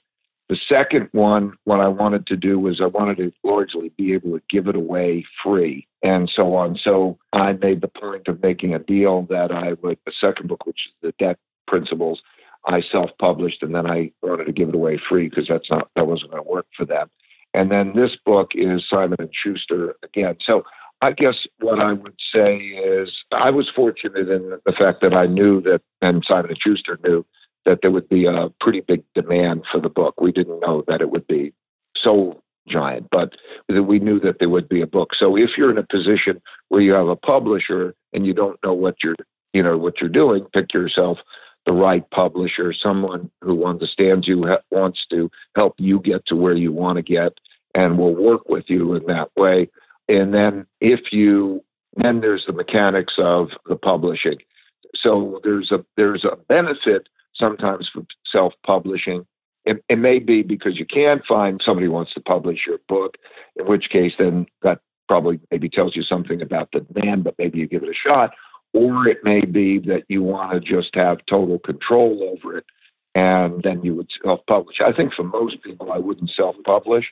The 0.47 0.57
second 0.69 1.09
one, 1.11 1.57
what 1.65 1.81
I 1.81 1.89
wanted 1.89 2.25
to 2.27 2.37
do 2.37 2.57
was 2.57 2.79
I 2.79 2.85
wanted 2.85 3.17
to 3.17 3.33
largely 3.43 3.89
be 3.97 4.13
able 4.13 4.31
to 4.31 4.43
give 4.49 4.67
it 4.67 4.77
away 4.77 5.25
free 5.43 5.85
and 6.01 6.31
so 6.33 6.55
on. 6.55 6.77
So 6.81 7.17
I 7.33 7.51
made 7.51 7.81
the 7.81 7.89
point 7.89 8.29
of 8.29 8.41
making 8.41 8.73
a 8.73 8.79
deal 8.79 9.23
that 9.23 9.51
I 9.51 9.73
would, 9.81 9.97
the 10.05 10.13
second 10.21 10.47
book, 10.47 10.65
which 10.65 10.79
is 10.87 10.93
the 11.01 11.13
debt 11.19 11.37
principles, 11.67 12.21
I 12.65 12.81
self-published, 12.91 13.61
and 13.63 13.75
then 13.75 13.85
I 13.85 14.11
wanted 14.21 14.45
to 14.45 14.51
give 14.51 14.69
it 14.69 14.75
away 14.75 14.99
free 15.09 15.29
because 15.29 15.47
that's 15.47 15.69
not 15.69 15.89
that 15.95 16.07
wasn't 16.07 16.31
going 16.31 16.43
to 16.43 16.49
work 16.49 16.65
for 16.75 16.85
them. 16.85 17.09
And 17.53 17.71
then 17.71 17.93
this 17.95 18.11
book 18.25 18.51
is 18.55 18.83
Simon 18.89 19.17
and 19.19 19.29
Schuster 19.33 19.95
again. 20.03 20.37
So 20.45 20.63
I 21.01 21.11
guess 21.11 21.35
what 21.59 21.79
I 21.79 21.93
would 21.93 22.15
say 22.33 22.57
is 22.57 23.11
I 23.31 23.51
was 23.51 23.69
fortunate 23.75 24.29
in 24.29 24.57
the 24.65 24.71
fact 24.71 25.01
that 25.01 25.13
I 25.13 25.27
knew 25.27 25.61
that, 25.61 25.81
and 26.01 26.23
Simon 26.27 26.51
and 26.51 26.59
Schuster 26.59 26.99
knew 27.03 27.25
that 27.65 27.79
there 27.81 27.91
would 27.91 28.09
be 28.09 28.25
a 28.25 28.49
pretty 28.59 28.81
big 28.81 29.03
demand 29.13 29.63
for 29.71 29.79
the 29.79 29.89
book. 29.89 30.19
We 30.19 30.31
didn't 30.31 30.59
know 30.61 30.83
that 30.87 31.01
it 31.01 31.09
would 31.11 31.27
be 31.27 31.53
so 31.95 32.41
giant, 32.67 33.07
but 33.11 33.33
we 33.69 33.99
knew 33.99 34.19
that 34.21 34.39
there 34.39 34.49
would 34.49 34.67
be 34.67 34.81
a 34.81 34.87
book. 34.87 35.11
So 35.17 35.37
if 35.37 35.51
you're 35.57 35.71
in 35.71 35.77
a 35.77 35.83
position 35.83 36.41
where 36.69 36.81
you 36.81 36.93
have 36.93 37.07
a 37.07 37.15
publisher 37.15 37.93
and 38.13 38.25
you 38.25 38.33
don't 38.33 38.59
know 38.63 38.73
what 38.73 38.95
you're, 39.03 39.15
you 39.53 39.63
know, 39.63 39.77
what 39.77 40.01
you're 40.01 40.09
doing, 40.09 40.45
pick 40.53 40.73
yourself 40.73 41.19
the 41.67 41.73
right 41.73 42.09
publisher, 42.11 42.73
someone 42.73 43.29
who 43.41 43.65
understands 43.65 44.25
you, 44.27 44.57
wants 44.71 45.05
to 45.11 45.29
help 45.55 45.75
you 45.77 45.99
get 45.99 46.25
to 46.25 46.35
where 46.35 46.55
you 46.55 46.71
want 46.71 46.95
to 46.95 47.03
get, 47.03 47.33
and 47.75 47.99
will 47.99 48.15
work 48.15 48.47
with 48.47 48.63
you 48.67 48.95
in 48.95 49.05
that 49.07 49.29
way. 49.35 49.69
And 50.07 50.33
then 50.33 50.65
if 50.79 51.11
you, 51.11 51.63
then 51.97 52.21
there's 52.21 52.45
the 52.47 52.53
mechanics 52.53 53.15
of 53.17 53.49
the 53.67 53.75
publishing. 53.75 54.37
So 54.95 55.41
there's 55.43 55.71
a 55.71 55.83
there's 55.97 56.23
a 56.23 56.37
benefit 56.47 57.09
sometimes 57.35 57.89
for 57.93 58.03
self-publishing. 58.31 59.27
It, 59.65 59.83
it 59.89 59.97
may 59.97 60.19
be 60.19 60.43
because 60.43 60.79
you 60.79 60.85
can 60.85 61.21
find 61.27 61.61
somebody 61.63 61.89
wants 61.89 62.13
to 62.13 62.21
publish 62.21 62.59
your 62.65 62.79
book, 62.87 63.17
in 63.57 63.67
which 63.67 63.89
case 63.89 64.13
then 64.17 64.45
that 64.63 64.79
probably 65.09 65.39
maybe 65.51 65.67
tells 65.69 65.95
you 65.97 66.03
something 66.03 66.41
about 66.41 66.69
the 66.71 66.79
demand, 66.79 67.25
but 67.25 67.35
maybe 67.37 67.59
you 67.59 67.67
give 67.67 67.83
it 67.83 67.89
a 67.89 67.93
shot. 67.93 68.31
Or 68.73 69.07
it 69.07 69.23
may 69.23 69.41
be 69.41 69.79
that 69.79 70.03
you 70.07 70.23
want 70.23 70.51
to 70.51 70.59
just 70.59 70.93
have 70.95 71.25
total 71.25 71.59
control 71.59 72.29
over 72.33 72.57
it 72.57 72.65
and 73.15 73.63
then 73.63 73.81
you 73.83 73.95
would 73.95 74.11
self 74.23 74.41
publish. 74.47 74.77
I 74.85 74.91
think 74.91 75.11
for 75.13 75.23
most 75.23 75.63
people, 75.63 75.91
I 75.91 75.97
wouldn't 75.97 76.29
self 76.29 76.55
publish. 76.63 77.05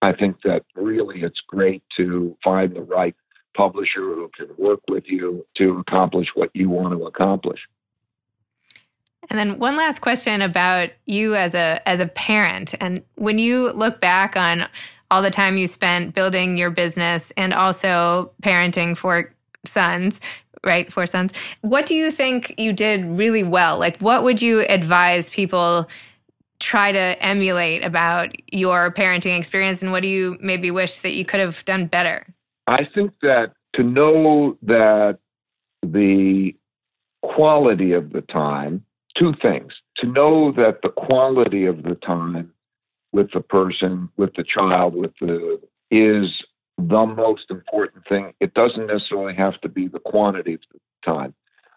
I 0.00 0.12
think 0.12 0.40
that 0.42 0.64
really 0.74 1.22
it's 1.22 1.42
great 1.46 1.82
to 1.98 2.34
find 2.42 2.74
the 2.74 2.80
right 2.80 3.14
publisher 3.54 4.00
who 4.00 4.30
can 4.34 4.48
work 4.56 4.80
with 4.88 5.04
you 5.06 5.46
to 5.58 5.78
accomplish 5.86 6.28
what 6.34 6.50
you 6.54 6.70
want 6.70 6.98
to 6.98 7.04
accomplish. 7.04 7.60
And 9.28 9.38
then 9.38 9.58
one 9.58 9.76
last 9.76 10.00
question 10.00 10.40
about 10.40 10.90
you 11.04 11.34
as 11.34 11.54
a 11.54 11.86
as 11.86 12.00
a 12.00 12.06
parent 12.06 12.74
and 12.80 13.02
when 13.16 13.36
you 13.36 13.70
look 13.72 14.00
back 14.00 14.36
on 14.36 14.66
all 15.10 15.20
the 15.20 15.30
time 15.30 15.58
you 15.58 15.66
spent 15.66 16.14
building 16.14 16.56
your 16.56 16.70
business 16.70 17.32
and 17.36 17.52
also 17.52 18.32
parenting 18.42 18.96
for 18.96 19.34
sons, 19.66 20.20
right? 20.64 20.92
Four 20.92 21.06
sons. 21.06 21.32
What 21.62 21.86
do 21.86 21.94
you 21.94 22.10
think 22.10 22.54
you 22.58 22.72
did 22.72 23.04
really 23.18 23.42
well? 23.42 23.78
Like 23.78 23.98
what 23.98 24.22
would 24.22 24.42
you 24.42 24.60
advise 24.68 25.30
people 25.30 25.88
try 26.58 26.92
to 26.92 27.16
emulate 27.24 27.84
about 27.84 28.36
your 28.52 28.90
parenting 28.90 29.38
experience 29.38 29.82
and 29.82 29.92
what 29.92 30.02
do 30.02 30.08
you 30.08 30.36
maybe 30.40 30.70
wish 30.70 31.00
that 31.00 31.12
you 31.12 31.24
could 31.24 31.40
have 31.40 31.64
done 31.64 31.86
better? 31.86 32.26
I 32.66 32.86
think 32.94 33.12
that 33.22 33.52
to 33.74 33.82
know 33.82 34.58
that 34.62 35.18
the 35.82 36.54
quality 37.22 37.92
of 37.92 38.12
the 38.12 38.22
time, 38.22 38.84
two 39.16 39.34
things. 39.40 39.72
To 39.96 40.06
know 40.06 40.52
that 40.52 40.78
the 40.82 40.88
quality 40.90 41.66
of 41.66 41.82
the 41.82 41.94
time 41.96 42.52
with 43.12 43.32
the 43.32 43.40
person, 43.40 44.08
with 44.16 44.34
the 44.34 44.44
child, 44.44 44.94
with 44.94 45.12
the 45.20 45.60
is 45.90 46.42
the 46.88 47.06
most 47.06 47.50
important 47.50 48.06
thing. 48.08 48.32
It 48.40 48.54
doesn't 48.54 48.86
necessarily 48.86 49.34
have 49.34 49.60
to 49.60 49.68
be 49.68 49.88
the 49.88 49.98
quantity 49.98 50.54
of 50.54 50.60
the 50.72 50.78
time. 51.04 51.34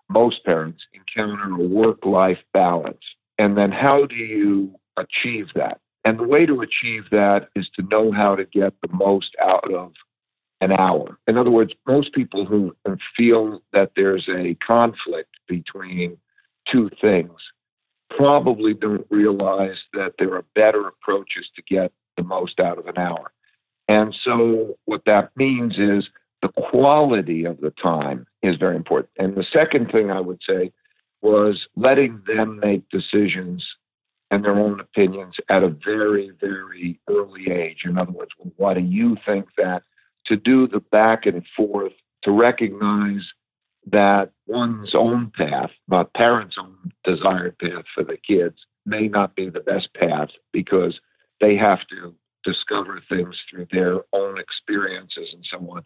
Most 0.10 0.44
parents 0.46 0.84
encounter 0.94 1.54
a 1.54 1.68
work 1.68 2.06
life 2.06 2.40
balance 2.54 3.04
and 3.38 3.58
then 3.58 3.72
how 3.72 4.06
do 4.06 4.16
you 4.16 4.76
achieve 4.98 5.48
that? 5.56 5.80
And 6.06 6.20
the 6.20 6.24
way 6.24 6.46
to 6.46 6.62
achieve 6.62 7.04
that 7.12 7.50
is 7.56 7.68
to 7.76 7.88
know 7.90 8.12
how 8.12 8.36
to 8.36 8.46
get 8.46 8.74
the 8.82 8.94
most 8.94 9.36
out 9.42 9.74
of 9.74 9.94
an 10.62 10.72
hour. 10.72 11.18
In 11.28 11.38
other 11.38 11.50
words, 11.50 11.74
most 11.88 12.14
people 12.14 12.46
who 12.46 12.76
feel 13.18 13.62
that 13.72 13.92
there's 13.96 14.28
a 14.30 14.56
conflict 14.66 15.30
between 15.48 16.18
two 16.72 16.90
things 17.02 17.32
probably 18.16 18.74
don't 18.74 19.08
realize 19.10 19.78
that 19.94 20.14
there 20.20 20.36
are 20.36 20.46
better 20.56 20.88
approaches 20.88 21.50
to 21.56 21.62
get 21.64 21.92
the 22.18 22.24
most 22.24 22.60
out 22.60 22.78
of 22.78 22.86
an 22.88 22.98
hour. 22.98 23.32
And 23.88 24.16
so, 24.24 24.78
what 24.86 25.04
that 25.06 25.32
means 25.36 25.78
is 25.78 26.08
the 26.42 26.50
quality 26.50 27.46
of 27.46 27.60
the 27.62 27.72
time 27.72 28.26
is 28.42 28.58
very 28.58 28.76
important. 28.76 29.12
And 29.18 29.36
the 29.36 29.46
second 29.52 29.92
thing 29.92 30.12
I 30.12 30.20
would 30.20 30.42
say 30.48 30.72
was 31.22 31.68
letting 31.76 32.22
them 32.28 32.60
make 32.60 32.88
decisions 32.90 33.66
and 34.30 34.44
their 34.44 34.58
own 34.58 34.80
opinions 34.80 35.36
at 35.50 35.64
a 35.64 35.70
very, 35.70 36.32
very 36.42 37.00
early 37.10 37.52
age. 37.52 37.84
In 37.86 37.98
other 37.98 38.12
words, 38.12 38.32
why 38.58 38.74
do 38.74 38.82
you 38.82 39.18
think 39.26 39.46
that? 39.58 39.84
To 40.28 40.38
do 40.38 40.70
the 40.70 40.80
back 40.80 41.26
and 41.26 41.44
forth, 41.56 41.92
to 42.24 42.32
recognize 42.32 43.22
that 43.92 44.32
one's 44.48 44.96
own 44.96 45.32
path, 45.36 45.70
my 45.88 46.06
parents' 46.16 46.56
own 46.58 46.94
desired 47.04 47.58
path 47.60 47.84
for 47.94 48.04
the 48.04 48.18
kids, 48.18 48.56
may 48.86 49.08
not 49.08 49.36
be 49.36 49.50
the 49.50 49.60
best 49.60 49.94
path 49.94 50.30
because 50.52 51.00
they 51.42 51.58
have 51.58 51.80
to 51.90 52.16
discover 52.44 53.02
things 53.10 53.36
through 53.50 53.68
their 53.72 54.02
own 54.14 54.40
experiences 54.40 55.30
and 55.34 55.46
so 55.50 55.58
on 55.72 55.84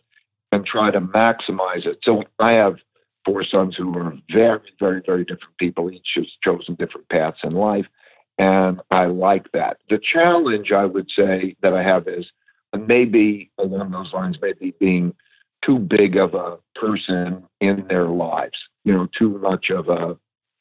and 0.51 0.65
try 0.65 0.91
to 0.91 1.01
maximize 1.01 1.85
it. 1.85 1.99
So 2.03 2.23
I 2.39 2.51
have 2.53 2.77
four 3.25 3.43
sons 3.43 3.75
who 3.75 3.97
are 3.97 4.13
very, 4.31 4.61
very, 4.79 5.01
very 5.05 5.23
different 5.23 5.57
people. 5.59 5.91
Each 5.91 6.07
has 6.15 6.27
chosen 6.43 6.75
different 6.75 7.09
paths 7.09 7.39
in 7.43 7.53
life. 7.53 7.85
And 8.37 8.79
I 8.91 9.05
like 9.05 9.51
that. 9.53 9.77
The 9.89 9.99
challenge 9.99 10.71
I 10.71 10.85
would 10.85 11.09
say 11.15 11.55
that 11.61 11.73
I 11.73 11.83
have 11.83 12.07
is 12.07 12.25
maybe 12.87 13.51
along 13.57 13.91
those 13.91 14.13
lines, 14.13 14.37
maybe 14.41 14.73
being 14.79 15.13
too 15.65 15.79
big 15.79 16.15
of 16.17 16.33
a 16.35 16.57
person 16.75 17.43
in 17.59 17.85
their 17.89 18.07
lives, 18.07 18.57
you 18.83 18.93
know, 18.93 19.07
too 19.17 19.39
much 19.39 19.69
of 19.69 19.89
a 19.89 20.17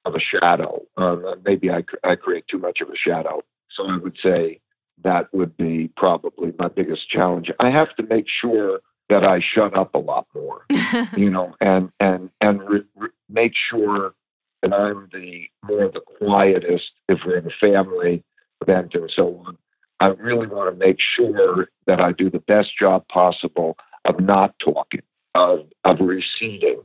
of 0.06 0.14
a 0.14 0.20
shadow. 0.20 0.82
Um, 0.96 1.24
maybe 1.44 1.68
I, 1.68 1.82
I 2.04 2.14
create 2.14 2.44
too 2.48 2.58
much 2.58 2.80
of 2.80 2.88
a 2.88 2.96
shadow. 2.96 3.42
So 3.70 3.88
I 3.88 3.96
would 3.96 4.16
say 4.22 4.60
that 5.04 5.32
would 5.32 5.56
be 5.56 5.90
probably 5.96 6.52
my 6.58 6.68
biggest 6.68 7.08
challenge. 7.08 7.50
I 7.60 7.70
have 7.70 7.94
to 7.96 8.02
make 8.02 8.26
sure 8.28 8.80
that 9.08 9.24
I 9.24 9.40
shut 9.40 9.76
up 9.76 9.94
a 9.94 9.98
lot 9.98 10.26
more, 10.34 10.64
you 11.16 11.30
know, 11.30 11.54
and 11.60 11.90
and 12.00 12.30
and 12.40 12.60
re- 12.62 12.84
re- 12.96 13.08
make 13.28 13.52
sure 13.70 14.14
that 14.62 14.72
I'm 14.72 15.08
the 15.12 15.48
more 15.64 15.90
the 15.90 16.00
quietest 16.00 16.90
if 17.08 17.20
we're 17.24 17.38
in 17.38 17.46
a 17.46 17.50
family 17.60 18.24
event 18.62 18.94
and 18.94 19.10
so 19.14 19.42
on. 19.46 19.56
I 20.00 20.08
really 20.08 20.46
want 20.46 20.72
to 20.72 20.86
make 20.86 20.98
sure 21.16 21.68
that 21.86 22.00
I 22.00 22.12
do 22.12 22.30
the 22.30 22.40
best 22.40 22.70
job 22.78 23.06
possible 23.08 23.76
of 24.04 24.20
not 24.20 24.54
talking, 24.58 25.02
of 25.34 25.66
of 25.84 26.00
receding 26.00 26.82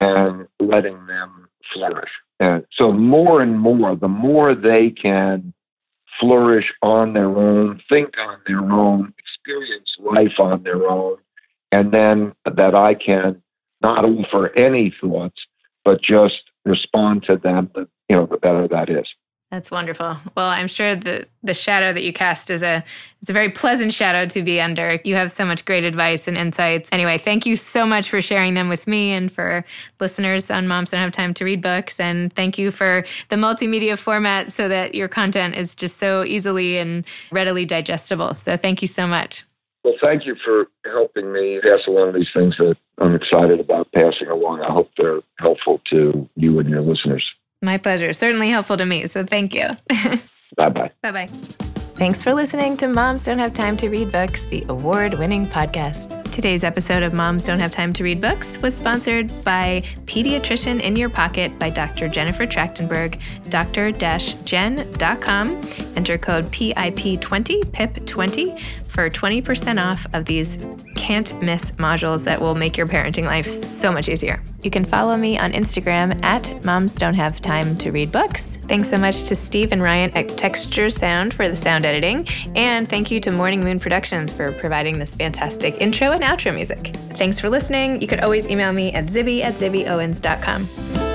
and 0.00 0.48
letting 0.60 1.06
them 1.06 1.48
flourish. 1.72 2.10
And 2.40 2.64
so 2.72 2.92
more 2.92 3.40
and 3.40 3.58
more, 3.58 3.94
the 3.94 4.08
more 4.08 4.54
they 4.54 4.90
can 4.90 5.54
flourish 6.22 6.72
on 6.82 7.14
their 7.14 7.36
own, 7.36 7.80
think 7.88 8.14
on 8.18 8.38
their 8.46 8.60
own, 8.60 9.12
experience 9.18 9.90
life 9.98 10.38
on 10.38 10.62
their 10.62 10.88
own, 10.88 11.16
and 11.72 11.92
then 11.92 12.32
that 12.44 12.74
I 12.74 12.94
can 12.94 13.42
not 13.82 14.04
offer 14.04 14.56
any 14.56 14.94
thoughts, 15.00 15.40
but 15.84 16.00
just 16.00 16.42
respond 16.64 17.24
to 17.24 17.36
them, 17.36 17.70
the, 17.74 17.88
you 18.08 18.14
know, 18.14 18.26
the 18.26 18.36
better 18.36 18.68
that 18.68 18.88
is. 18.88 19.08
That's 19.52 19.70
wonderful. 19.70 20.16
Well, 20.34 20.48
I'm 20.48 20.66
sure 20.66 20.96
the 20.96 21.26
the 21.42 21.52
shadow 21.52 21.92
that 21.92 22.02
you 22.02 22.10
cast 22.10 22.48
is 22.48 22.62
a 22.62 22.82
it's 23.20 23.28
a 23.28 23.34
very 23.34 23.50
pleasant 23.50 23.92
shadow 23.92 24.24
to 24.24 24.42
be 24.42 24.62
under. 24.62 24.98
You 25.04 25.14
have 25.16 25.30
so 25.30 25.44
much 25.44 25.66
great 25.66 25.84
advice 25.84 26.26
and 26.26 26.38
insights. 26.38 26.88
Anyway, 26.90 27.18
thank 27.18 27.44
you 27.44 27.54
so 27.54 27.84
much 27.84 28.08
for 28.08 28.22
sharing 28.22 28.54
them 28.54 28.70
with 28.70 28.86
me 28.86 29.12
and 29.12 29.30
for 29.30 29.62
listeners 30.00 30.50
on 30.50 30.66
Moms 30.66 30.90
Don't 30.90 31.02
Have 31.02 31.12
Time 31.12 31.34
to 31.34 31.44
Read 31.44 31.60
Books. 31.60 32.00
And 32.00 32.32
thank 32.32 32.56
you 32.56 32.70
for 32.70 33.04
the 33.28 33.36
multimedia 33.36 33.98
format 33.98 34.52
so 34.52 34.68
that 34.68 34.94
your 34.94 35.06
content 35.06 35.54
is 35.54 35.74
just 35.74 35.98
so 35.98 36.24
easily 36.24 36.78
and 36.78 37.04
readily 37.30 37.66
digestible. 37.66 38.32
So 38.32 38.56
thank 38.56 38.80
you 38.80 38.88
so 38.88 39.06
much. 39.06 39.44
Well, 39.84 39.96
thank 40.00 40.24
you 40.24 40.34
for 40.42 40.68
helping 40.86 41.30
me 41.30 41.60
pass 41.60 41.86
along 41.86 42.14
these 42.14 42.30
things 42.34 42.56
that 42.56 42.76
I'm 42.96 43.14
excited 43.14 43.60
about 43.60 43.92
passing 43.92 44.28
along. 44.28 44.62
I 44.62 44.72
hope 44.72 44.88
they're 44.96 45.20
helpful 45.38 45.82
to 45.90 46.26
you 46.36 46.58
and 46.58 46.70
your 46.70 46.80
listeners. 46.80 47.22
My 47.62 47.78
pleasure. 47.78 48.12
Certainly 48.12 48.50
helpful 48.50 48.76
to 48.76 48.84
me. 48.84 49.06
So 49.06 49.24
thank 49.24 49.54
you. 49.54 49.68
bye 50.56 50.68
bye. 50.68 50.90
Bye 51.00 51.12
bye. 51.12 51.26
Thanks 51.26 52.22
for 52.22 52.34
listening 52.34 52.76
to 52.78 52.88
Moms 52.88 53.22
Don't 53.22 53.38
Have 53.38 53.52
Time 53.52 53.76
to 53.76 53.88
Read 53.88 54.10
Books, 54.10 54.44
the 54.46 54.64
award 54.68 55.14
winning 55.14 55.46
podcast. 55.46 56.21
Today's 56.32 56.64
episode 56.64 57.02
of 57.02 57.12
Moms 57.12 57.44
Don't 57.44 57.60
Have 57.60 57.70
Time 57.70 57.92
to 57.92 58.02
Read 58.02 58.18
Books 58.18 58.56
was 58.62 58.74
sponsored 58.74 59.30
by 59.44 59.82
Pediatrician 60.06 60.80
in 60.80 60.96
Your 60.96 61.10
Pocket 61.10 61.58
by 61.58 61.68
Dr. 61.68 62.08
Jennifer 62.08 62.46
Trachtenberg, 62.46 63.20
dr-jen.com. 63.50 64.00
Enter 65.94 66.16
code 66.16 66.46
PIP20, 66.46 67.64
PIP20 67.66 68.58
for 68.88 69.10
20% 69.10 69.84
off 69.84 70.06
of 70.14 70.24
these 70.24 70.56
can't 70.96 71.38
miss 71.42 71.72
modules 71.72 72.24
that 72.24 72.40
will 72.40 72.54
make 72.54 72.78
your 72.78 72.86
parenting 72.86 73.24
life 73.24 73.46
so 73.46 73.92
much 73.92 74.08
easier. 74.08 74.42
You 74.62 74.70
can 74.70 74.86
follow 74.86 75.18
me 75.18 75.38
on 75.38 75.52
Instagram 75.52 76.18
at 76.24 76.64
Moms 76.64 76.94
Don't 76.94 77.14
Have 77.14 77.42
Time 77.42 77.76
to 77.76 77.92
Read 77.92 78.10
Books. 78.10 78.51
Thanks 78.68 78.88
so 78.88 78.96
much 78.96 79.24
to 79.24 79.36
Steve 79.36 79.72
and 79.72 79.82
Ryan 79.82 80.10
at 80.16 80.28
Texture 80.36 80.88
Sound 80.88 81.34
for 81.34 81.48
the 81.48 81.54
sound 81.54 81.84
editing. 81.84 82.26
And 82.54 82.88
thank 82.88 83.10
you 83.10 83.20
to 83.20 83.30
Morning 83.30 83.62
Moon 83.62 83.78
Productions 83.78 84.32
for 84.32 84.52
providing 84.52 84.98
this 84.98 85.14
fantastic 85.14 85.80
intro 85.80 86.12
and 86.12 86.22
outro 86.22 86.54
music. 86.54 86.94
Thanks 87.14 87.38
for 87.38 87.50
listening. 87.50 88.00
You 88.00 88.06
could 88.06 88.20
always 88.20 88.48
email 88.48 88.72
me 88.72 88.92
at 88.92 89.06
zibby 89.06 89.42
at 89.42 89.54
zibbyowens.com. 89.54 91.11